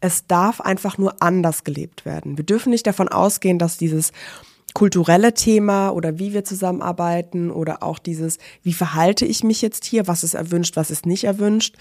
Es 0.01 0.27
darf 0.27 0.59
einfach 0.59 0.97
nur 0.97 1.21
anders 1.21 1.63
gelebt 1.63 2.05
werden. 2.05 2.37
Wir 2.37 2.43
dürfen 2.43 2.71
nicht 2.71 2.85
davon 2.85 3.07
ausgehen, 3.07 3.57
dass 3.57 3.77
dieses 3.77 4.11
kulturelle 4.73 5.33
Thema 5.33 5.89
oder 5.89 6.19
wie 6.19 6.33
wir 6.33 6.43
zusammenarbeiten 6.43 7.51
oder 7.51 7.83
auch 7.83 7.99
dieses, 7.99 8.37
wie 8.63 8.73
verhalte 8.73 9.25
ich 9.25 9.43
mich 9.43 9.61
jetzt 9.61 9.85
hier, 9.85 10.07
was 10.07 10.23
ist 10.23 10.33
erwünscht, 10.33 10.75
was 10.75 10.91
ist 10.91 11.05
nicht 11.05 11.23
erwünscht, 11.23 11.75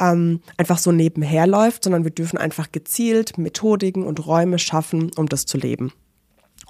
ähm, 0.00 0.40
einfach 0.56 0.78
so 0.78 0.92
nebenher 0.92 1.46
läuft, 1.46 1.84
sondern 1.84 2.04
wir 2.04 2.10
dürfen 2.10 2.38
einfach 2.38 2.72
gezielt 2.72 3.38
Methodiken 3.38 4.04
und 4.04 4.26
Räume 4.26 4.58
schaffen, 4.58 5.10
um 5.16 5.28
das 5.28 5.46
zu 5.46 5.58
leben. 5.58 5.92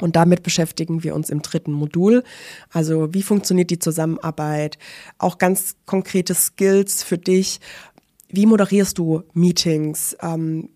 Und 0.00 0.16
damit 0.16 0.42
beschäftigen 0.42 1.02
wir 1.04 1.14
uns 1.14 1.30
im 1.30 1.40
dritten 1.40 1.72
Modul. 1.72 2.22
Also 2.70 3.14
wie 3.14 3.22
funktioniert 3.22 3.70
die 3.70 3.78
Zusammenarbeit? 3.78 4.78
Auch 5.18 5.38
ganz 5.38 5.76
konkrete 5.86 6.34
Skills 6.34 7.02
für 7.02 7.18
dich. 7.18 7.60
Wie 8.28 8.46
moderierst 8.46 8.98
du 8.98 9.22
Meetings? 9.32 10.16
Ähm, 10.20 10.68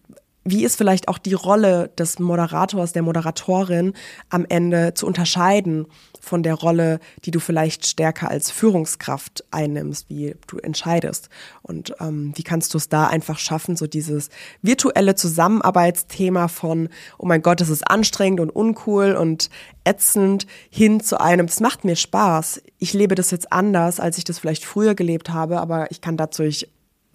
wie 0.45 0.65
ist 0.65 0.77
vielleicht 0.77 1.09
auch 1.09 1.19
die 1.19 1.35
Rolle 1.35 1.91
des 1.99 2.19
Moderators, 2.19 2.93
der 2.93 3.03
Moderatorin 3.03 3.93
am 4.31 4.47
Ende 4.49 4.95
zu 4.95 5.07
unterscheiden 5.07 5.87
von 6.19 6.43
der 6.43 6.55
Rolle, 6.55 6.99
die 7.25 7.31
du 7.31 7.41
vielleicht 7.41 7.87
stärker 7.87 8.31
als 8.31 8.51
Führungskraft 8.51 9.45
einnimmst, 9.51 10.09
wie 10.09 10.37
du 10.47 10.57
entscheidest? 10.59 11.29
Und 11.61 11.95
ähm, 12.01 12.33
wie 12.37 12.43
kannst 12.43 12.73
du 12.73 12.79
es 12.79 12.89
da 12.89 13.07
einfach 13.07 13.39
schaffen, 13.39 13.77
so 13.77 13.87
dieses 13.87 14.31
virtuelle 14.63 15.15
Zusammenarbeitsthema 15.15 16.49
von, 16.49 16.89
oh 17.19 17.27
mein 17.27 17.43
Gott, 17.43 17.61
das 17.61 17.69
ist 17.69 17.87
anstrengend 17.91 18.41
und 18.41 18.51
uncool 18.51 19.17
und 19.17 19.51
ätzend, 19.85 20.47
hin 20.71 21.01
zu 21.01 21.21
einem, 21.21 21.47
es 21.47 21.61
macht 21.61 21.85
mir 21.85 21.97
Spaß. 21.97 22.63
Ich 22.79 22.95
lebe 22.95 23.15
das 23.15 23.31
jetzt 23.31 23.53
anders, 23.53 24.01
als 24.01 24.17
ich 24.17 24.25
das 24.25 24.39
vielleicht 24.39 24.65
früher 24.65 24.95
gelebt 24.95 25.31
habe, 25.31 25.61
aber 25.61 25.91
ich 25.91 26.01
kann 26.01 26.17
dadurch 26.17 26.67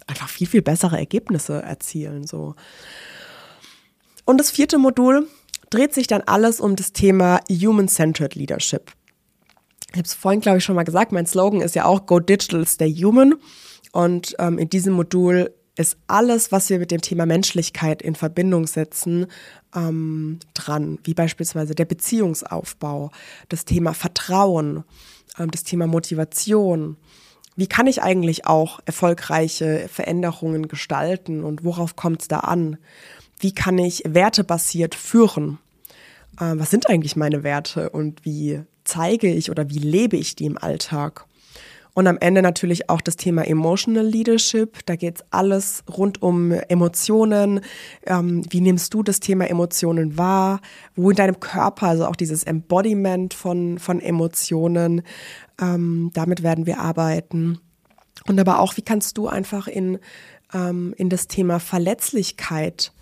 einfach 0.06 0.28
viel, 0.28 0.46
viel 0.46 0.62
bessere 0.62 0.96
Ergebnisse 0.96 1.60
erzielen, 1.60 2.24
so. 2.24 2.54
Und 4.26 4.38
das 4.38 4.50
vierte 4.50 4.76
Modul 4.76 5.28
dreht 5.70 5.94
sich 5.94 6.08
dann 6.08 6.22
alles 6.22 6.60
um 6.60 6.76
das 6.76 6.92
Thema 6.92 7.40
Human-Centered 7.48 8.34
Leadership. 8.34 8.92
Ich 9.92 9.98
habe 9.98 10.02
es 10.02 10.14
vorhin, 10.14 10.40
glaube 10.40 10.58
ich, 10.58 10.64
schon 10.64 10.74
mal 10.74 10.82
gesagt, 10.82 11.12
mein 11.12 11.26
Slogan 11.26 11.62
ist 11.62 11.74
ja 11.74 11.86
auch 11.86 12.04
Go 12.06 12.20
Digital, 12.20 12.66
Stay 12.66 12.92
Human. 12.92 13.36
Und 13.92 14.34
ähm, 14.38 14.58
in 14.58 14.68
diesem 14.68 14.94
Modul 14.94 15.54
ist 15.76 15.96
alles, 16.06 16.52
was 16.52 16.68
wir 16.70 16.78
mit 16.78 16.90
dem 16.90 17.00
Thema 17.00 17.24
Menschlichkeit 17.24 18.02
in 18.02 18.14
Verbindung 18.14 18.66
setzen, 18.66 19.26
ähm, 19.74 20.40
dran, 20.54 20.98
wie 21.04 21.14
beispielsweise 21.14 21.74
der 21.74 21.84
Beziehungsaufbau, 21.84 23.10
das 23.48 23.64
Thema 23.64 23.94
Vertrauen, 23.94 24.84
ähm, 25.38 25.50
das 25.50 25.62
Thema 25.62 25.86
Motivation. 25.86 26.96
Wie 27.54 27.68
kann 27.68 27.86
ich 27.86 28.02
eigentlich 28.02 28.46
auch 28.46 28.80
erfolgreiche 28.86 29.88
Veränderungen 29.88 30.68
gestalten 30.68 31.44
und 31.44 31.64
worauf 31.64 31.94
kommt 31.94 32.22
es 32.22 32.28
da 32.28 32.40
an? 32.40 32.76
Wie 33.38 33.52
kann 33.52 33.78
ich 33.78 34.02
wertebasiert 34.06 34.94
führen? 34.94 35.58
Äh, 36.38 36.54
was 36.56 36.70
sind 36.70 36.88
eigentlich 36.88 37.16
meine 37.16 37.42
Werte 37.42 37.90
und 37.90 38.24
wie 38.24 38.62
zeige 38.84 39.32
ich 39.32 39.50
oder 39.50 39.68
wie 39.70 39.78
lebe 39.78 40.16
ich 40.16 40.36
die 40.36 40.46
im 40.46 40.58
Alltag? 40.58 41.26
Und 41.96 42.06
am 42.08 42.18
Ende 42.20 42.42
natürlich 42.42 42.90
auch 42.90 43.00
das 43.00 43.16
Thema 43.16 43.46
Emotional 43.46 44.04
Leadership. 44.04 44.84
Da 44.84 44.96
geht 44.96 45.16
es 45.16 45.24
alles 45.30 45.82
rund 45.88 46.20
um 46.20 46.52
Emotionen. 46.52 47.62
Ähm, 48.04 48.42
wie 48.50 48.60
nimmst 48.60 48.92
du 48.92 49.02
das 49.02 49.18
Thema 49.18 49.48
Emotionen 49.48 50.18
wahr? 50.18 50.60
Wo 50.94 51.08
in 51.08 51.16
deinem 51.16 51.40
Körper, 51.40 51.86
also 51.86 52.04
auch 52.04 52.16
dieses 52.16 52.44
Embodiment 52.44 53.32
von, 53.32 53.78
von 53.78 53.98
Emotionen, 54.00 55.04
ähm, 55.58 56.10
damit 56.12 56.42
werden 56.42 56.66
wir 56.66 56.80
arbeiten. 56.80 57.60
Und 58.26 58.38
aber 58.38 58.60
auch, 58.60 58.76
wie 58.76 58.82
kannst 58.82 59.16
du 59.16 59.28
einfach 59.28 59.66
in, 59.66 59.98
ähm, 60.52 60.92
in 60.98 61.08
das 61.08 61.28
Thema 61.28 61.60
Verletzlichkeit 61.60 62.92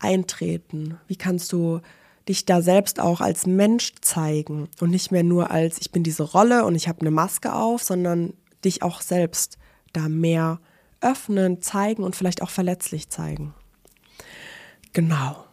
eintreten? 0.00 0.98
Wie 1.06 1.16
kannst 1.16 1.52
du 1.52 1.80
dich 2.28 2.46
da 2.46 2.62
selbst 2.62 3.00
auch 3.00 3.20
als 3.20 3.46
Mensch 3.46 3.94
zeigen 4.00 4.68
und 4.80 4.90
nicht 4.90 5.12
mehr 5.12 5.22
nur 5.22 5.50
als 5.50 5.78
ich 5.80 5.92
bin 5.92 6.02
diese 6.02 6.22
Rolle 6.22 6.64
und 6.64 6.74
ich 6.74 6.88
habe 6.88 7.00
eine 7.02 7.10
Maske 7.10 7.52
auf, 7.52 7.82
sondern 7.82 8.32
dich 8.64 8.82
auch 8.82 9.00
selbst 9.02 9.58
da 9.92 10.08
mehr 10.08 10.60
öffnen, 11.00 11.60
zeigen 11.60 12.02
und 12.02 12.16
vielleicht 12.16 12.42
auch 12.42 12.50
verletzlich 12.50 13.10
zeigen. 13.10 13.54
Genau. 14.92 15.44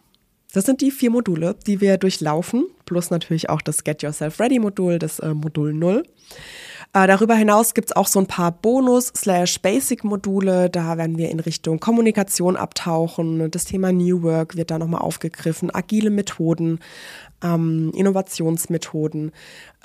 Das 0.53 0.65
sind 0.65 0.81
die 0.81 0.91
vier 0.91 1.11
Module, 1.11 1.55
die 1.65 1.79
wir 1.79 1.97
durchlaufen, 1.97 2.65
plus 2.85 3.09
natürlich 3.09 3.49
auch 3.49 3.61
das 3.61 3.83
Get 3.83 4.01
Yourself 4.01 4.39
Ready 4.39 4.59
Modul, 4.59 4.99
das 4.99 5.19
äh, 5.19 5.33
Modul 5.33 5.73
0. 5.73 6.03
Äh, 6.93 7.07
darüber 7.07 7.35
hinaus 7.35 7.73
gibt 7.73 7.89
es 7.89 7.95
auch 7.95 8.07
so 8.07 8.19
ein 8.19 8.27
paar 8.27 8.51
Bonus-Basic-Module. 8.51 10.69
Da 10.69 10.97
werden 10.97 11.17
wir 11.17 11.29
in 11.29 11.39
Richtung 11.39 11.79
Kommunikation 11.79 12.57
abtauchen. 12.57 13.49
Das 13.49 13.63
Thema 13.63 13.93
New 13.93 14.23
Work 14.23 14.57
wird 14.57 14.71
da 14.71 14.79
nochmal 14.79 14.99
aufgegriffen. 14.99 15.73
Agile 15.73 16.09
Methoden, 16.09 16.79
ähm, 17.41 17.93
Innovationsmethoden. 17.95 19.31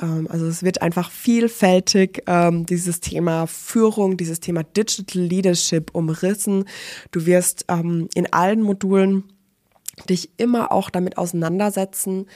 Ähm, 0.03 0.27
also 0.29 0.47
es 0.47 0.65
wird 0.65 0.83
einfach 0.83 1.13
vielfältig 1.13 2.25
ähm, 2.27 2.67
dieses 2.67 2.99
Thema 2.99 3.47
Führung, 3.47 4.17
dieses 4.17 4.41
Thema 4.41 4.65
Digital 4.65 5.23
Leadership 5.23 5.95
umrissen. 5.95 6.65
Du 7.13 7.25
wirst 7.25 7.67
ähm, 7.69 8.09
in 8.15 8.33
allen 8.33 8.63
Modulen 8.63 9.23
dich 10.09 10.31
immer 10.39 10.73
auch 10.73 10.91
damit 10.91 11.19
auseinandersetzen, 11.19 12.27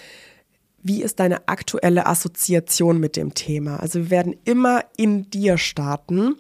wie 0.83 1.03
ist 1.03 1.21
deine 1.21 1.49
aktuelle 1.49 2.07
Assoziation 2.07 2.99
mit 2.99 3.17
dem 3.17 3.35
Thema? 3.35 3.79
Also 3.81 3.99
wir 3.99 4.11
werden 4.11 4.37
immer 4.45 4.85
in 4.97 5.29
dir 5.31 5.59
starten 5.59 6.37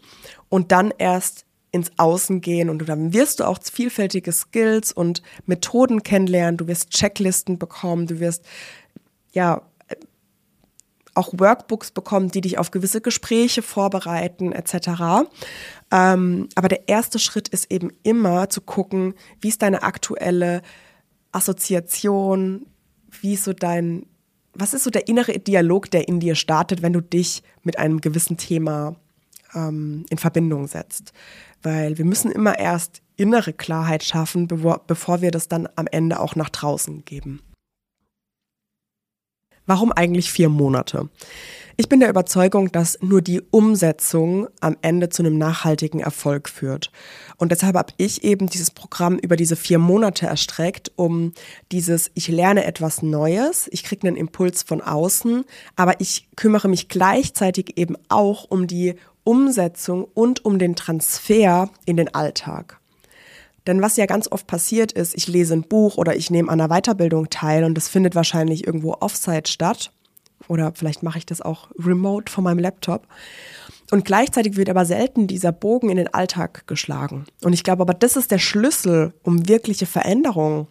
und 0.48 0.72
dann 0.72 0.92
erst 0.96 1.44
ins 1.72 1.90
Außen 1.98 2.40
gehen 2.40 2.68
und 2.68 2.88
dann 2.88 3.12
wirst 3.12 3.40
du 3.40 3.44
auch 3.44 3.58
vielfältige 3.62 4.32
Skills 4.32 4.92
und 4.92 5.22
Methoden 5.46 6.02
kennenlernen, 6.02 6.56
du 6.56 6.66
wirst 6.66 6.90
Checklisten 6.90 7.58
bekommen, 7.58 8.06
du 8.06 8.18
wirst 8.18 8.44
ja 9.32 9.62
auch 11.14 11.32
Workbooks 11.36 11.90
bekommen, 11.90 12.30
die 12.30 12.40
dich 12.40 12.58
auf 12.58 12.70
gewisse 12.70 13.00
Gespräche 13.00 13.62
vorbereiten 13.62 14.52
etc. 14.52 15.28
Ähm, 15.90 16.48
aber 16.54 16.68
der 16.68 16.88
erste 16.88 17.18
Schritt 17.18 17.48
ist 17.48 17.70
eben 17.70 17.90
immer 18.02 18.48
zu 18.48 18.60
gucken, 18.60 19.14
wie 19.40 19.48
ist 19.48 19.62
deine 19.62 19.82
aktuelle 19.82 20.62
Assoziation, 21.32 22.66
wie 23.20 23.34
ist 23.34 23.44
so 23.44 23.52
dein 23.52 24.06
was 24.54 24.74
ist 24.74 24.84
so 24.84 24.90
der 24.90 25.08
innere 25.08 25.38
Dialog, 25.38 25.90
der 25.90 26.08
in 26.08 26.20
dir 26.20 26.34
startet, 26.34 26.82
wenn 26.82 26.92
du 26.92 27.00
dich 27.00 27.42
mit 27.62 27.78
einem 27.78 28.00
gewissen 28.00 28.36
Thema 28.36 28.96
ähm, 29.54 30.04
in 30.10 30.18
Verbindung 30.18 30.66
setzt? 30.66 31.12
Weil 31.62 31.98
wir 31.98 32.04
müssen 32.04 32.30
immer 32.30 32.58
erst 32.58 33.02
innere 33.16 33.52
Klarheit 33.52 34.02
schaffen, 34.02 34.48
bevor, 34.48 34.82
bevor 34.86 35.20
wir 35.20 35.30
das 35.30 35.48
dann 35.48 35.68
am 35.76 35.86
Ende 35.86 36.20
auch 36.20 36.36
nach 36.36 36.48
draußen 36.48 37.04
geben. 37.04 37.42
Warum 39.66 39.92
eigentlich 39.92 40.32
vier 40.32 40.48
Monate? 40.48 41.08
Ich 41.80 41.88
bin 41.88 42.00
der 42.00 42.10
Überzeugung, 42.10 42.70
dass 42.70 42.98
nur 43.00 43.22
die 43.22 43.40
Umsetzung 43.40 44.48
am 44.60 44.76
Ende 44.82 45.08
zu 45.08 45.22
einem 45.22 45.38
nachhaltigen 45.38 46.00
Erfolg 46.00 46.50
führt. 46.50 46.92
Und 47.38 47.52
deshalb 47.52 47.74
habe 47.74 47.94
ich 47.96 48.22
eben 48.22 48.48
dieses 48.50 48.70
Programm 48.70 49.16
über 49.16 49.34
diese 49.34 49.56
vier 49.56 49.78
Monate 49.78 50.26
erstreckt, 50.26 50.92
um 50.96 51.32
dieses, 51.72 52.10
ich 52.12 52.28
lerne 52.28 52.66
etwas 52.66 53.00
Neues, 53.00 53.66
ich 53.72 53.82
kriege 53.82 54.06
einen 54.06 54.18
Impuls 54.18 54.62
von 54.62 54.82
außen, 54.82 55.46
aber 55.74 56.02
ich 56.02 56.28
kümmere 56.36 56.68
mich 56.68 56.90
gleichzeitig 56.90 57.78
eben 57.78 57.96
auch 58.10 58.44
um 58.50 58.66
die 58.66 58.96
Umsetzung 59.24 60.04
und 60.04 60.44
um 60.44 60.58
den 60.58 60.76
Transfer 60.76 61.70
in 61.86 61.96
den 61.96 62.14
Alltag. 62.14 62.78
Denn 63.66 63.80
was 63.80 63.96
ja 63.96 64.04
ganz 64.04 64.30
oft 64.30 64.46
passiert 64.46 64.92
ist, 64.92 65.14
ich 65.16 65.28
lese 65.28 65.54
ein 65.54 65.62
Buch 65.62 65.96
oder 65.96 66.14
ich 66.14 66.30
nehme 66.30 66.52
an 66.52 66.60
einer 66.60 66.78
Weiterbildung 66.78 67.30
teil 67.30 67.64
und 67.64 67.74
das 67.74 67.88
findet 67.88 68.14
wahrscheinlich 68.14 68.66
irgendwo 68.66 68.98
offsite 69.00 69.50
statt 69.50 69.92
oder 70.48 70.72
vielleicht 70.74 71.02
mache 71.02 71.18
ich 71.18 71.26
das 71.26 71.40
auch 71.40 71.70
remote 71.78 72.30
von 72.30 72.44
meinem 72.44 72.58
Laptop. 72.58 73.06
Und 73.90 74.04
gleichzeitig 74.04 74.56
wird 74.56 74.70
aber 74.70 74.84
selten 74.84 75.26
dieser 75.26 75.52
Bogen 75.52 75.90
in 75.90 75.96
den 75.96 76.12
Alltag 76.12 76.66
geschlagen. 76.66 77.24
Und 77.42 77.52
ich 77.52 77.64
glaube 77.64 77.82
aber, 77.82 77.94
das 77.94 78.16
ist 78.16 78.30
der 78.30 78.38
Schlüssel, 78.38 79.12
um 79.22 79.48
wirkliche 79.48 79.86
Veränderungen 79.86 80.68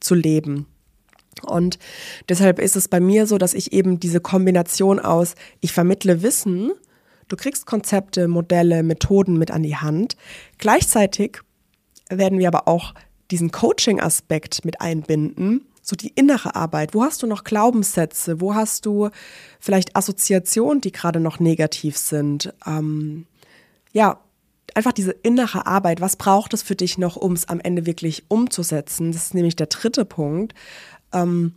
zu 0.00 0.14
leben. 0.14 0.66
Und 1.42 1.78
deshalb 2.28 2.58
ist 2.58 2.76
es 2.76 2.88
bei 2.88 3.00
mir 3.00 3.26
so, 3.26 3.38
dass 3.38 3.54
ich 3.54 3.72
eben 3.72 4.00
diese 4.00 4.20
Kombination 4.20 4.98
aus, 4.98 5.34
ich 5.60 5.72
vermittle 5.72 6.22
Wissen, 6.22 6.72
du 7.28 7.36
kriegst 7.36 7.66
Konzepte, 7.66 8.28
Modelle, 8.28 8.82
Methoden 8.82 9.36
mit 9.36 9.50
an 9.50 9.62
die 9.62 9.76
Hand. 9.76 10.16
Gleichzeitig 10.58 11.40
werden 12.08 12.38
wir 12.38 12.48
aber 12.48 12.68
auch 12.68 12.94
diesen 13.30 13.50
Coaching-Aspekt 13.50 14.64
mit 14.64 14.80
einbinden 14.80 15.66
so 15.84 15.94
die 15.94 16.12
innere 16.14 16.56
Arbeit. 16.56 16.94
Wo 16.94 17.04
hast 17.04 17.22
du 17.22 17.26
noch 17.26 17.44
Glaubenssätze? 17.44 18.40
Wo 18.40 18.54
hast 18.54 18.86
du 18.86 19.10
vielleicht 19.60 19.94
Assoziationen, 19.94 20.80
die 20.80 20.92
gerade 20.92 21.20
noch 21.20 21.40
negativ 21.40 21.98
sind? 21.98 22.52
Ähm, 22.66 23.26
ja, 23.92 24.18
einfach 24.74 24.92
diese 24.92 25.12
innere 25.12 25.66
Arbeit. 25.66 26.00
Was 26.00 26.16
braucht 26.16 26.54
es 26.54 26.62
für 26.62 26.74
dich 26.74 26.96
noch, 26.96 27.16
um 27.16 27.34
es 27.34 27.48
am 27.48 27.60
Ende 27.60 27.84
wirklich 27.84 28.24
umzusetzen? 28.28 29.12
Das 29.12 29.26
ist 29.26 29.34
nämlich 29.34 29.56
der 29.56 29.66
dritte 29.66 30.06
Punkt. 30.06 30.54
Ähm, 31.12 31.54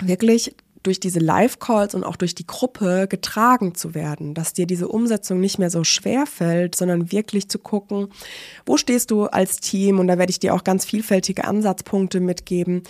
wirklich 0.00 0.56
durch 0.84 1.00
diese 1.00 1.18
Live-Calls 1.18 1.94
und 1.94 2.04
auch 2.04 2.16
durch 2.16 2.34
die 2.34 2.46
Gruppe 2.46 3.08
getragen 3.08 3.74
zu 3.74 3.94
werden, 3.94 4.34
dass 4.34 4.52
dir 4.52 4.66
diese 4.66 4.86
Umsetzung 4.86 5.40
nicht 5.40 5.58
mehr 5.58 5.70
so 5.70 5.82
schwer 5.82 6.26
fällt, 6.26 6.76
sondern 6.76 7.10
wirklich 7.10 7.48
zu 7.48 7.58
gucken, 7.58 8.08
wo 8.64 8.76
stehst 8.76 9.10
du 9.10 9.24
als 9.24 9.56
Team 9.56 9.98
und 9.98 10.06
da 10.06 10.18
werde 10.18 10.30
ich 10.30 10.38
dir 10.38 10.54
auch 10.54 10.62
ganz 10.62 10.84
vielfältige 10.84 11.44
Ansatzpunkte 11.44 12.20
mitgeben, 12.20 12.82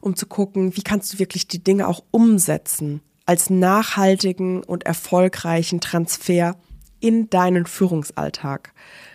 um 0.00 0.16
zu 0.16 0.26
gucken, 0.26 0.76
wie 0.76 0.82
kannst 0.82 1.12
du 1.12 1.18
wirklich 1.18 1.46
die 1.46 1.62
Dinge 1.62 1.86
auch 1.86 2.02
umsetzen 2.10 3.00
als 3.26 3.50
nachhaltigen 3.50 4.64
und 4.64 4.84
erfolgreichen 4.84 5.80
Transfer 5.80 6.56
in 7.00 7.30
deinen 7.30 7.66
Führungsalltag. 7.66 8.72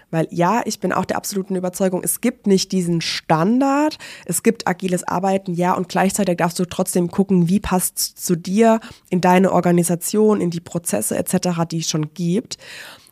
Weil 0.10 0.28
ja, 0.32 0.62
ich 0.66 0.80
bin 0.80 0.94
auch 0.94 1.06
der 1.06 1.18
absoluten 1.18 1.56
Überzeugung, 1.56 2.02
es 2.04 2.22
gibt 2.22 2.48
nicht 2.48 2.72
diesen 2.72 3.02
Standard, 3.02 3.98
es 4.26 4.42
gibt 4.42 4.68
agiles 4.68 5.04
Arbeiten, 5.04 5.54
ja, 5.54 5.74
und 5.74 5.90
gleichzeitig 5.90 6.38
darfst 6.38 6.60
du 6.60 6.66
trotzdem 6.66 7.12
gucken, 7.12 7.50
wie 7.50 7.60
passt 7.60 7.98
zu 7.98 8.36
dir, 8.36 8.80
in 9.10 9.20
deine 9.20 9.52
Organisation, 9.52 10.40
in 10.40 10.50
die 10.50 10.62
Prozesse 10.62 11.18
etc., 11.18 11.66
die 11.70 11.80
es 11.80 11.90
schon 11.90 12.14
gibt. 12.14 12.58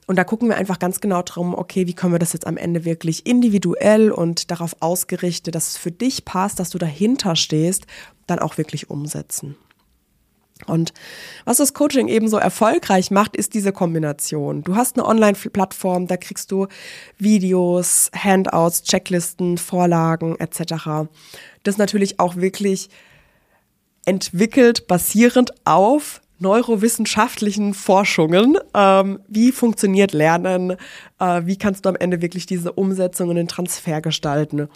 Und 0.08 0.18
da 0.18 0.24
gucken 0.24 0.48
wir 0.50 0.56
einfach 0.56 0.80
ganz 0.80 1.02
genau 1.02 1.22
drum, 1.24 1.56
okay, 1.56 1.88
wie 1.88 1.94
können 1.94 2.14
wir 2.14 2.20
das 2.20 2.34
jetzt 2.34 2.48
am 2.48 2.58
Ende 2.58 2.86
wirklich 2.86 3.26
individuell 3.26 4.12
und 4.12 4.52
darauf 4.52 4.76
ausgerichtet, 4.80 5.56
dass 5.56 5.70
es 5.70 5.78
für 5.78 5.92
dich 5.92 6.26
passt, 6.26 6.60
dass 6.60 6.70
du 6.70 6.78
dahinter 6.78 7.36
stehst, 7.36 7.88
dann 8.28 8.40
auch 8.40 8.58
wirklich 8.58 8.90
umsetzen. 8.90 9.56
Und 10.68 10.94
was 11.44 11.58
das 11.58 11.74
Coaching 11.74 12.08
eben 12.08 12.30
so 12.30 12.38
erfolgreich 12.38 13.12
macht, 13.12 13.36
ist 13.36 13.54
diese 13.54 13.74
Kombination. 13.74 14.64
Du 14.64 14.76
hast 14.78 14.98
eine 14.98 15.06
Online-Plattform, 15.06 16.08
da 16.08 16.16
kriegst 16.16 16.50
du 16.50 16.68
Videos, 17.18 18.10
Handouts, 18.16 18.84
Checklisten, 18.84 19.58
Vorlagen 19.58 20.38
etc. 20.40 21.10
Das 21.64 21.78
natürlich 21.78 22.20
auch 22.22 22.38
wirklich 22.38 22.90
entwickelt, 24.06 24.88
basierend 24.88 25.54
auf 25.66 26.22
neurowissenschaftlichen 26.40 27.74
Forschungen. 27.74 28.58
Ähm, 28.74 29.20
wie 29.28 29.52
funktioniert 29.52 30.14
Lernen? 30.14 30.72
Äh, 31.20 31.42
wie 31.46 31.58
kannst 31.58 31.86
du 31.86 31.90
am 31.90 31.96
Ende 31.96 32.22
wirklich 32.22 32.46
diese 32.46 32.72
Umsetzung 32.72 33.30
und 33.30 33.36
den 33.36 33.48
Transfer 33.48 34.02
gestalten? 34.02 34.70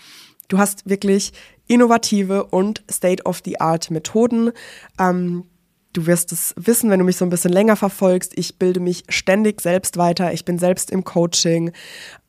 Du 0.48 0.58
hast 0.58 0.90
wirklich 0.90 1.32
innovative 1.68 2.46
und 2.46 2.84
State-of-the-Art 2.92 3.92
Methoden. 3.92 4.52
Ähm, 5.00 5.46
Du 5.94 6.06
wirst 6.06 6.32
es 6.32 6.54
wissen, 6.56 6.90
wenn 6.90 7.00
du 7.00 7.06
mich 7.06 7.18
so 7.18 7.26
ein 7.26 7.32
bisschen 7.32 7.52
länger 7.52 7.76
verfolgst. 7.76 8.38
Ich 8.38 8.60
bilde 8.60 8.80
mich 8.80 9.04
ständig 9.10 9.60
selbst 9.62 9.98
weiter. 9.98 10.34
Ich 10.34 10.46
bin 10.46 10.60
selbst 10.60 10.92
im 10.92 11.04
Coaching. 11.04 11.72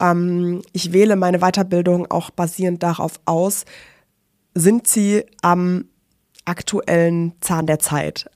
Ähm, 0.00 0.62
ich 0.72 0.92
wähle 0.92 1.16
meine 1.16 1.40
Weiterbildung 1.40 2.10
auch 2.10 2.30
basierend 2.30 2.82
darauf 2.82 3.20
aus, 3.26 3.66
sind 4.54 4.86
sie 4.86 5.24
am 5.42 5.84
aktuellen 6.46 7.34
Zahn 7.40 7.66
der 7.66 7.78
Zeit. 7.78 8.30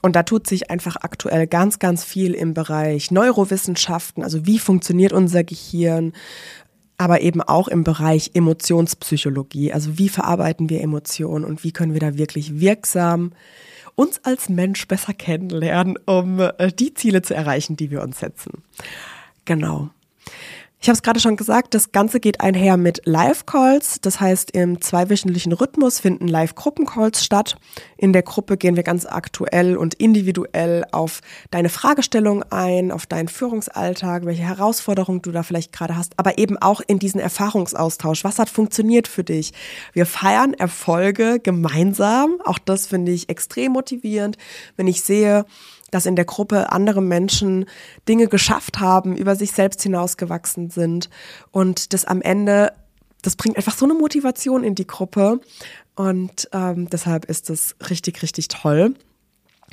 Und 0.00 0.16
da 0.16 0.22
tut 0.22 0.48
sich 0.48 0.70
einfach 0.70 0.96
aktuell 0.96 1.46
ganz, 1.46 1.78
ganz 1.78 2.04
viel 2.04 2.34
im 2.34 2.54
Bereich 2.54 3.10
Neurowissenschaften, 3.10 4.24
also 4.24 4.46
wie 4.46 4.58
funktioniert 4.58 5.12
unser 5.12 5.44
Gehirn, 5.44 6.12
aber 6.98 7.20
eben 7.20 7.40
auch 7.40 7.68
im 7.68 7.84
Bereich 7.84 8.32
Emotionspsychologie, 8.34 9.72
also 9.72 9.98
wie 9.98 10.08
verarbeiten 10.08 10.70
wir 10.70 10.80
Emotionen 10.80 11.44
und 11.44 11.62
wie 11.62 11.72
können 11.72 11.92
wir 11.92 12.00
da 12.00 12.16
wirklich 12.16 12.60
wirksam 12.60 13.32
uns 13.94 14.24
als 14.24 14.48
Mensch 14.48 14.86
besser 14.88 15.14
kennenlernen, 15.14 15.98
um 16.06 16.40
äh, 16.40 16.72
die 16.72 16.94
Ziele 16.94 17.22
zu 17.22 17.34
erreichen, 17.34 17.76
die 17.76 17.90
wir 17.90 18.02
uns 18.02 18.20
setzen. 18.20 18.62
Genau. 19.44 19.90
Ich 20.82 20.88
habe 20.88 20.96
es 20.96 21.04
gerade 21.04 21.20
schon 21.20 21.36
gesagt, 21.36 21.74
das 21.74 21.92
Ganze 21.92 22.18
geht 22.18 22.40
einher 22.40 22.76
mit 22.76 23.02
Live-Calls. 23.04 24.00
Das 24.00 24.18
heißt, 24.18 24.50
im 24.50 24.80
zweiwöchentlichen 24.80 25.52
Rhythmus 25.52 26.00
finden 26.00 26.26
Live-Gruppen-Calls 26.26 27.24
statt. 27.24 27.54
In 27.96 28.12
der 28.12 28.24
Gruppe 28.24 28.56
gehen 28.56 28.74
wir 28.74 28.82
ganz 28.82 29.06
aktuell 29.06 29.76
und 29.76 29.94
individuell 29.94 30.84
auf 30.90 31.20
deine 31.52 31.68
Fragestellung 31.68 32.42
ein, 32.50 32.90
auf 32.90 33.06
deinen 33.06 33.28
Führungsalltag, 33.28 34.24
welche 34.24 34.42
Herausforderungen 34.42 35.22
du 35.22 35.30
da 35.30 35.44
vielleicht 35.44 35.72
gerade 35.72 35.96
hast, 35.96 36.14
aber 36.18 36.38
eben 36.38 36.58
auch 36.58 36.80
in 36.84 36.98
diesen 36.98 37.20
Erfahrungsaustausch. 37.20 38.24
Was 38.24 38.40
hat 38.40 38.50
funktioniert 38.50 39.06
für 39.06 39.22
dich? 39.22 39.52
Wir 39.92 40.04
feiern 40.04 40.52
Erfolge 40.52 41.38
gemeinsam. 41.38 42.40
Auch 42.44 42.58
das 42.58 42.88
finde 42.88 43.12
ich 43.12 43.28
extrem 43.28 43.70
motivierend, 43.70 44.36
wenn 44.74 44.88
ich 44.88 45.02
sehe, 45.02 45.46
dass 45.92 46.06
in 46.06 46.16
der 46.16 46.24
Gruppe 46.24 46.72
andere 46.72 47.00
Menschen 47.00 47.66
Dinge 48.08 48.26
geschafft 48.26 48.80
haben, 48.80 49.16
über 49.16 49.36
sich 49.36 49.52
selbst 49.52 49.82
hinausgewachsen 49.82 50.70
sind 50.70 51.08
und 51.52 51.92
das 51.92 52.04
am 52.04 52.20
Ende, 52.20 52.72
das 53.22 53.36
bringt 53.36 53.56
einfach 53.56 53.76
so 53.76 53.84
eine 53.84 53.94
Motivation 53.94 54.64
in 54.64 54.74
die 54.74 54.86
Gruppe 54.86 55.40
und 55.94 56.48
ähm, 56.52 56.90
deshalb 56.90 57.26
ist 57.26 57.50
es 57.50 57.76
richtig, 57.88 58.22
richtig 58.22 58.48
toll 58.48 58.94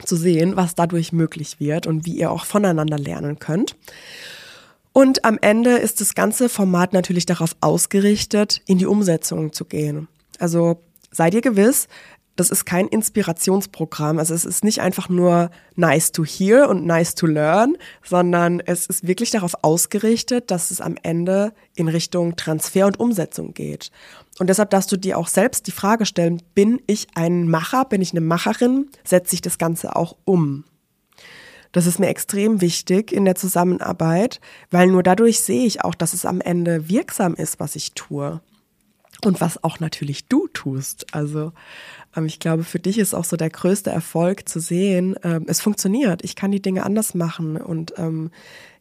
zu 0.05 0.15
sehen, 0.15 0.55
was 0.55 0.75
dadurch 0.75 1.11
möglich 1.11 1.59
wird 1.59 1.87
und 1.87 2.05
wie 2.05 2.17
ihr 2.17 2.31
auch 2.31 2.45
voneinander 2.45 2.99
lernen 2.99 3.39
könnt. 3.39 3.75
Und 4.91 5.23
am 5.23 5.37
Ende 5.41 5.77
ist 5.77 6.01
das 6.01 6.15
ganze 6.15 6.49
Format 6.49 6.93
natürlich 6.93 7.25
darauf 7.25 7.55
ausgerichtet, 7.61 8.61
in 8.65 8.77
die 8.77 8.85
Umsetzung 8.85 9.53
zu 9.53 9.65
gehen. 9.65 10.07
Also 10.39 10.81
seid 11.11 11.33
ihr 11.33 11.41
gewiss, 11.41 11.87
das 12.39 12.51
ist 12.51 12.65
kein 12.65 12.87
Inspirationsprogramm. 12.87 14.17
Also 14.17 14.33
es 14.33 14.45
ist 14.45 14.63
nicht 14.63 14.79
einfach 14.79 15.09
nur 15.09 15.49
nice 15.75 16.11
to 16.11 16.23
hear 16.23 16.69
und 16.69 16.85
nice 16.85 17.13
to 17.15 17.27
learn, 17.27 17.75
sondern 18.03 18.61
es 18.61 18.87
ist 18.87 19.05
wirklich 19.05 19.31
darauf 19.31 19.55
ausgerichtet, 19.61 20.49
dass 20.49 20.71
es 20.71 20.79
am 20.79 20.95
Ende 21.03 21.53
in 21.75 21.89
Richtung 21.89 22.37
Transfer 22.37 22.87
und 22.87 22.99
Umsetzung 22.99 23.53
geht. 23.53 23.91
Und 24.39 24.49
deshalb 24.49 24.69
darfst 24.69 24.91
du 24.91 24.97
dir 24.97 25.17
auch 25.17 25.27
selbst 25.27 25.67
die 25.67 25.71
Frage 25.71 26.05
stellen, 26.05 26.41
bin 26.55 26.81
ich 26.87 27.07
ein 27.13 27.49
Macher, 27.49 27.83
bin 27.83 28.01
ich 28.01 28.11
eine 28.11 28.21
Macherin, 28.21 28.89
setze 29.03 29.35
ich 29.35 29.41
das 29.41 29.57
Ganze 29.57 29.95
auch 29.97 30.15
um? 30.23 30.63
Das 31.71 31.85
ist 31.85 31.99
mir 31.99 32.07
extrem 32.07 32.61
wichtig 32.61 33.11
in 33.11 33.25
der 33.25 33.35
Zusammenarbeit, 33.35 34.39
weil 34.71 34.87
nur 34.87 35.03
dadurch 35.03 35.41
sehe 35.41 35.65
ich 35.65 35.83
auch, 35.83 35.93
dass 35.93 36.13
es 36.13 36.25
am 36.25 36.41
Ende 36.41 36.89
wirksam 36.89 37.35
ist, 37.35 37.59
was 37.59 37.75
ich 37.75 37.93
tue. 37.93 38.41
Und 39.25 39.41
was 39.41 39.63
auch 39.63 39.79
natürlich 39.79 40.27
du 40.27 40.47
tust. 40.47 41.07
Also 41.13 41.51
ähm, 42.15 42.25
ich 42.25 42.39
glaube, 42.39 42.63
für 42.63 42.79
dich 42.79 42.97
ist 42.97 43.13
auch 43.13 43.25
so 43.25 43.35
der 43.35 43.49
größte 43.49 43.89
Erfolg 43.89 44.47
zu 44.47 44.59
sehen, 44.59 45.15
ähm, 45.23 45.45
es 45.47 45.61
funktioniert, 45.61 46.23
ich 46.23 46.35
kann 46.35 46.51
die 46.51 46.61
Dinge 46.61 46.83
anders 46.85 47.13
machen 47.13 47.57
und 47.57 47.93
ähm, 47.97 48.31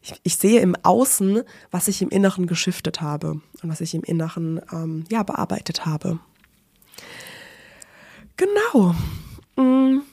ich, 0.01 0.13
ich, 0.23 0.37
sehe 0.37 0.61
im 0.61 0.75
Außen, 0.81 1.41
was 1.71 1.89
ich 1.89 2.01
im 2.01 2.09
Inneren 2.09 2.47
geschiftet 2.47 3.01
habe 3.01 3.41
und 3.61 3.69
was 3.69 3.81
ich 3.81 3.93
im 3.93 4.03
Inneren 4.03 4.61
ähm, 4.71 5.03
ja, 5.11 5.23
bearbeitet 5.23 5.85
habe. 5.85 6.19
Genau. 8.37 8.95
Hm. 9.57 10.03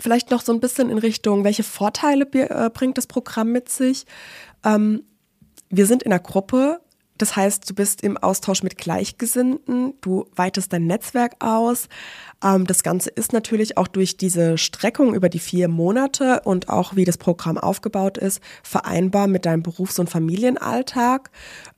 Vielleicht 0.00 0.30
noch 0.30 0.42
so 0.42 0.52
ein 0.52 0.60
bisschen 0.60 0.90
in 0.90 0.98
Richtung, 0.98 1.44
welche 1.44 1.62
Vorteile 1.62 2.24
äh, 2.32 2.70
bringt 2.70 2.98
das 2.98 3.06
Programm 3.06 3.52
mit 3.52 3.68
sich? 3.68 4.06
Ähm, 4.64 5.04
wir 5.70 5.86
sind 5.86 6.02
in 6.02 6.10
der 6.10 6.18
Gruppe 6.18 6.80
das 7.18 7.34
heißt, 7.36 7.68
du 7.68 7.74
bist 7.74 8.02
im 8.02 8.16
Austausch 8.16 8.62
mit 8.62 8.78
Gleichgesinnten, 8.78 9.94
du 10.00 10.26
weitest 10.34 10.72
dein 10.72 10.86
Netzwerk 10.86 11.36
aus. 11.40 11.88
Ähm, 12.42 12.66
das 12.66 12.82
Ganze 12.82 13.10
ist 13.10 13.32
natürlich 13.32 13.76
auch 13.76 13.88
durch 13.88 14.16
diese 14.16 14.56
Streckung 14.56 15.14
über 15.14 15.28
die 15.28 15.40
vier 15.40 15.68
Monate 15.68 16.40
und 16.44 16.68
auch 16.68 16.94
wie 16.96 17.04
das 17.04 17.18
Programm 17.18 17.58
aufgebaut 17.58 18.18
ist, 18.18 18.40
vereinbar 18.62 19.26
mit 19.26 19.46
deinem 19.46 19.62
Berufs- 19.62 19.98
und 19.98 20.08
Familienalltag. 20.08 21.30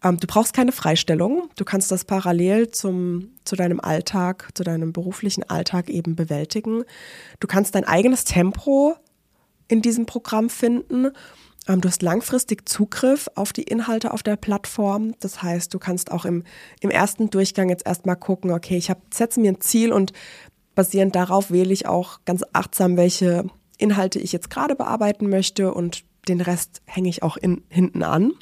Ähm, 0.05 0.19
du 0.19 0.27
brauchst 0.27 0.53
keine 0.53 0.73
Freistellung. 0.73 1.49
Du 1.57 1.65
kannst 1.65 1.91
das 1.91 2.05
parallel 2.05 2.71
zum, 2.71 3.31
zu 3.45 3.57
deinem 3.57 3.81
Alltag, 3.81 4.51
zu 4.55 4.63
deinem 4.63 4.93
beruflichen 4.93 5.49
Alltag 5.49 5.89
eben 5.89 6.17
bewältigen. 6.17 6.85
Du 7.41 7.49
kannst 7.49 7.75
dein 7.75 7.85
eigenes 7.85 8.25
Tempo 8.25 8.95
in 9.69 9.81
diesem 9.83 10.05
Programm 10.05 10.51
finden 10.51 11.13
du 11.67 11.89
hast 11.89 12.03
langfristig 12.03 12.69
Zugriff 12.69 13.29
auf 13.35 13.53
die 13.53 13.63
Inhalte 13.63 14.13
auf 14.13 14.23
der 14.23 14.37
Plattform. 14.37 15.15
Das 15.21 15.43
heißt, 15.43 15.73
du 15.73 15.79
kannst 15.79 16.11
auch 16.11 16.25
im, 16.25 16.45
im 16.81 16.91
ersten 16.91 17.31
Durchgang 17.31 17.69
jetzt 17.69 17.87
erstmal 17.87 18.17
gucken, 18.17 18.51
okay, 18.51 18.77
ich 18.77 18.91
hab, 18.91 18.99
setze 19.13 19.41
mir 19.41 19.53
ein 19.53 19.61
Ziel 19.61 19.93
und 19.93 20.13
basierend 20.75 21.15
darauf 21.15 21.51
wähle 21.51 21.73
ich 21.73 21.87
auch 21.87 22.21
ganz 22.25 22.43
achtsam, 22.53 22.97
welche 22.97 23.47
Inhalte 23.79 24.19
ich 24.19 24.33
jetzt 24.33 24.51
gerade 24.51 24.75
bearbeiten 24.75 25.29
möchte 25.29 25.73
und 25.73 26.05
den 26.29 26.41
Rest 26.41 26.83
hänge 26.87 27.09
ich 27.09 27.23
auch 27.23 27.37
in, 27.37 27.63
hinten 27.69 28.03
an. 28.03 28.33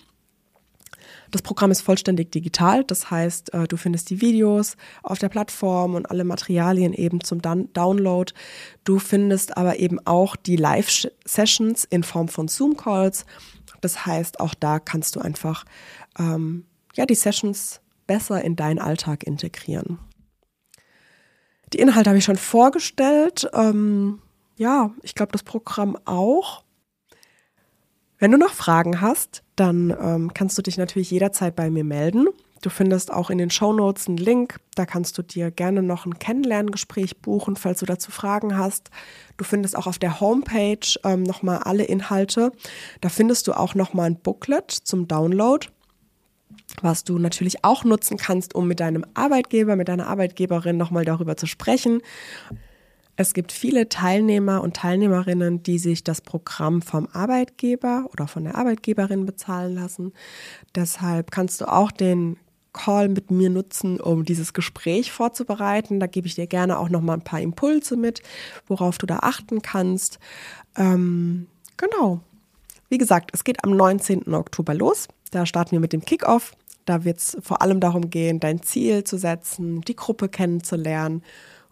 Das 1.31 1.43
Programm 1.43 1.71
ist 1.71 1.83
vollständig 1.83 2.33
digital, 2.33 2.85
das 2.85 3.11
heißt, 3.11 3.53
äh, 3.53 3.69
du 3.69 3.77
findest 3.77 4.09
die 4.11 4.21
Videos 4.21 4.77
auf 5.03 5.19
der 5.19 5.29
Plattform 5.29 5.95
und 5.95 6.11
alle 6.11 6.25
Materialien 6.25 6.95
eben 6.95 7.21
zum 7.21 7.43
Download. 7.43 8.33
Du 8.85 8.99
findest 8.99 9.57
aber 9.57 9.79
eben 9.79 9.99
auch 10.07 10.37
die 10.37 10.57
Live-Sessions 10.57 11.85
in 11.85 12.03
Form 12.03 12.29
von 12.29 12.49
Zoom-Calls. 12.49 13.27
Das 13.81 14.07
heißt, 14.07 14.41
auch 14.41 14.55
da 14.55 14.79
kannst 14.79 15.17
du 15.17 15.21
einfach 15.21 15.65
ähm, 16.19 16.65
ja, 16.95 17.05
die 17.05 17.15
Sessions 17.15 17.81
besser 18.07 18.43
in 18.43 18.57
deinen 18.57 18.79
Alltag 18.79 19.25
integrieren. 19.25 19.99
Die 21.73 21.79
Inhalte 21.79 22.11
habe 22.11 22.19
ich 22.19 22.25
schon 22.25 22.37
vorgestellt. 22.37 23.49
Ähm, 23.53 24.23
ja, 24.57 24.91
ich 25.03 25.15
glaube, 25.15 25.33
das 25.33 25.43
Programm 25.43 25.99
auch. 26.07 26.65
Wenn 28.19 28.33
du 28.33 28.39
noch 28.39 28.55
Fragen 28.55 29.01
hast, 29.01 29.45
dann 29.59 29.95
ähm, 30.01 30.35
kannst 30.35 30.57
du 30.59 30.63
dich 30.63 30.79
natürlich 30.79 31.11
jederzeit 31.11 31.57
bei 31.57 31.71
mir 31.71 31.85
melden. 31.85 32.29
Du 32.63 32.71
findest 32.71 33.13
auch 33.13 33.31
in 33.31 33.39
den 33.39 33.51
Show 33.51 33.73
Notes 33.73 34.09
einen 34.09 34.17
Link. 34.17 34.59
Da 34.75 34.85
kannst 34.85 35.17
du 35.17 35.23
dir 35.23 35.51
gerne 35.51 35.83
noch 35.83 36.07
ein 36.07 36.19
Kennenlerngespräch 36.19 37.19
buchen, 37.19 37.57
falls 37.57 37.81
du 37.81 37.87
dazu 37.87 38.11
Fragen 38.11 38.59
hast. 38.59 38.91
Du 39.37 39.45
findest 39.45 39.77
auch 39.77 39.87
auf 39.87 39.99
der 39.99 40.21
Homepage 40.21 40.99
ähm, 41.05 41.23
nochmal 41.23 41.59
alle 41.59 41.85
Inhalte. 41.85 42.53
Da 43.01 43.09
findest 43.09 43.47
du 43.47 43.53
auch 43.53 43.75
nochmal 43.75 44.11
ein 44.11 44.21
Booklet 44.21 44.71
zum 44.71 45.07
Download, 45.07 45.69
was 46.83 47.05
du 47.05 47.19
natürlich 47.19 47.65
auch 47.65 47.85
nutzen 47.85 48.17
kannst, 48.17 48.55
um 48.55 48.67
mit 48.67 48.81
deinem 48.81 49.05
Arbeitgeber, 49.15 49.77
mit 49.77 49.89
deiner 49.89 50.09
Arbeitgeberin 50.09 50.77
nochmal 50.77 51.05
darüber 51.05 51.37
zu 51.37 51.47
sprechen. 51.47 52.01
Es 53.21 53.35
gibt 53.35 53.51
viele 53.51 53.89
Teilnehmer 53.89 54.63
und 54.63 54.77
Teilnehmerinnen, 54.77 55.65
die 55.65 55.81
sich 55.81 56.05
das 56.05 56.21
Programm 56.21 56.83
vom 56.83 57.09
Arbeitgeber 57.13 58.09
oder 58.13 58.29
von 58.29 58.45
der 58.45 58.55
Arbeitgeberin 58.55 59.27
bezahlen 59.27 59.75
lassen. 59.75 60.13
Deshalb 60.77 61.33
kannst 61.33 61.61
du 61.61 61.65
auch 61.65 61.91
den 61.91 62.37
Call 62.73 63.09
mit 63.09 63.33
mir 63.33 63.51
nutzen, 63.51 64.01
um 64.01 64.25
dieses 64.25 64.53
Gespräch 64.53 65.11
vorzubereiten. 65.11 65.99
Da 65.99 66.07
gebe 66.07 66.29
ich 66.29 66.37
dir 66.37 66.47
gerne 66.47 66.79
auch 66.79 66.91
noch 66.91 67.01
mal 67.01 67.15
ein 67.15 67.25
paar 67.25 67.41
Impulse 67.41 67.97
mit, 67.97 68.23
worauf 68.69 68.99
du 68.99 69.07
da 69.07 69.19
achten 69.23 69.63
kannst. 69.63 70.21
Ähm, 70.77 71.49
genau. 71.77 72.21
Wie 72.89 72.99
gesagt, 72.99 73.33
es 73.35 73.43
geht 73.43 73.65
am 73.65 73.77
19. 73.77 74.33
Oktober 74.33 74.75
los. 74.75 75.09
Da 75.33 75.45
starten 75.45 75.73
wir 75.73 75.81
mit 75.81 75.93
dem 75.93 76.05
Kickoff. 76.05 76.53
Da 76.85 77.03
wird 77.03 77.19
es 77.19 77.37
vor 77.41 77.63
allem 77.63 77.81
darum 77.81 78.11
gehen, 78.11 78.39
dein 78.39 78.63
Ziel 78.63 79.03
zu 79.03 79.19
setzen, 79.19 79.81
die 79.81 79.97
Gruppe 79.97 80.29
kennenzulernen 80.29 81.25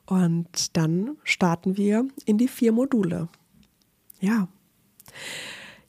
und 0.06 0.76
dann 0.76 1.16
starten 1.24 1.76
wir 1.76 2.06
in 2.24 2.38
die 2.38 2.48
vier 2.48 2.72
Module. 2.72 3.28
Ja. 4.20 4.48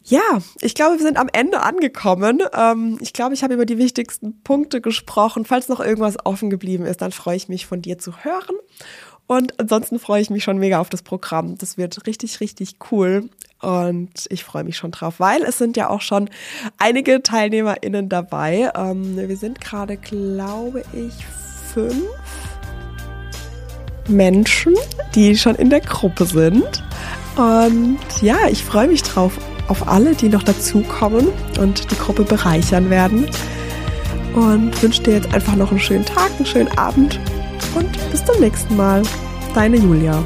Ja, 0.03 0.39
ich 0.62 0.73
glaube, 0.73 0.97
wir 0.97 1.06
sind 1.06 1.17
am 1.17 1.27
Ende 1.32 1.62
angekommen. 1.62 2.41
Ähm, 2.53 2.97
ich 3.01 3.12
glaube, 3.12 3.34
ich 3.34 3.43
habe 3.43 3.56
über 3.56 3.65
die 3.65 3.77
wichtigsten 3.77 4.41
Punkte 4.41 4.80
gesprochen. 4.80 5.43
Falls 5.43 5.67
noch 5.67 5.82
irgendwas 5.82 6.15
offen 6.25 6.49
geblieben 6.49 6.86
ist, 6.86 7.01
dann 7.01 7.12
freue 7.12 7.36
ich 7.36 7.49
mich 7.49 7.65
von 7.65 7.82
dir 7.82 7.97
zu 7.97 8.23
hören. 8.23 8.56
Und 9.27 9.60
ansonsten 9.60 9.99
freue 9.99 10.21
ich 10.21 10.30
mich 10.30 10.45
schon 10.45 10.58
mega 10.58 10.80
auf 10.80 10.89
das 10.89 11.03
Programm. 11.03 11.58
Das 11.58 11.77
wird 11.77 12.08
richtig, 12.08 12.39
richtig 12.39 12.77
cool. 12.89 13.30
Und 13.62 14.27
ich 14.30 14.45
freue 14.45 14.63
mich 14.63 14.77
schon 14.77 14.91
drauf, 14.91 15.19
weil 15.19 15.43
es 15.43 15.58
sind 15.58 15.75
ja 15.75 15.89
auch 15.89 16.01
schon 16.01 16.30
einige 16.77 17.21
TeilnehmerInnen 17.21 18.08
dabei. 18.08 18.71
Ähm, 18.75 19.17
wir 19.17 19.38
sind 19.38 19.60
gerade, 19.60 19.97
glaube 19.97 20.84
ich, 20.93 21.13
fünf 21.73 22.08
Menschen, 24.08 24.76
die 25.15 25.38
schon 25.38 25.56
in 25.56 25.70
der 25.70 25.82
Gruppe 25.82 26.26
sind. 26.26 26.84
Und 27.36 28.00
ja, 28.22 28.38
ich 28.50 28.63
freue 28.63 28.88
mich 28.88 29.04
drauf, 29.04 29.34
auf 29.67 29.88
alle, 29.88 30.15
die 30.15 30.30
noch 30.30 30.43
dazukommen 30.43 31.28
und 31.60 31.91
die 31.91 31.96
Gruppe 31.96 32.24
bereichern 32.24 32.89
werden. 32.89 33.30
Und 34.34 34.82
wünsche 34.82 35.04
dir 35.04 35.15
jetzt 35.15 35.34
einfach 35.34 35.56
noch 35.56 35.72
einen 35.72 35.80
schönen 35.80 36.06
Tag, 36.06 36.32
einen 36.38 36.46
schönen 36.46 36.78
Abend 36.78 37.20
und 37.76 38.12
bis 38.12 38.24
zum 38.24 38.39
nächsten 38.39 38.76
Mal. 38.76 39.02
Deine 39.54 39.78
Julia. 39.78 40.24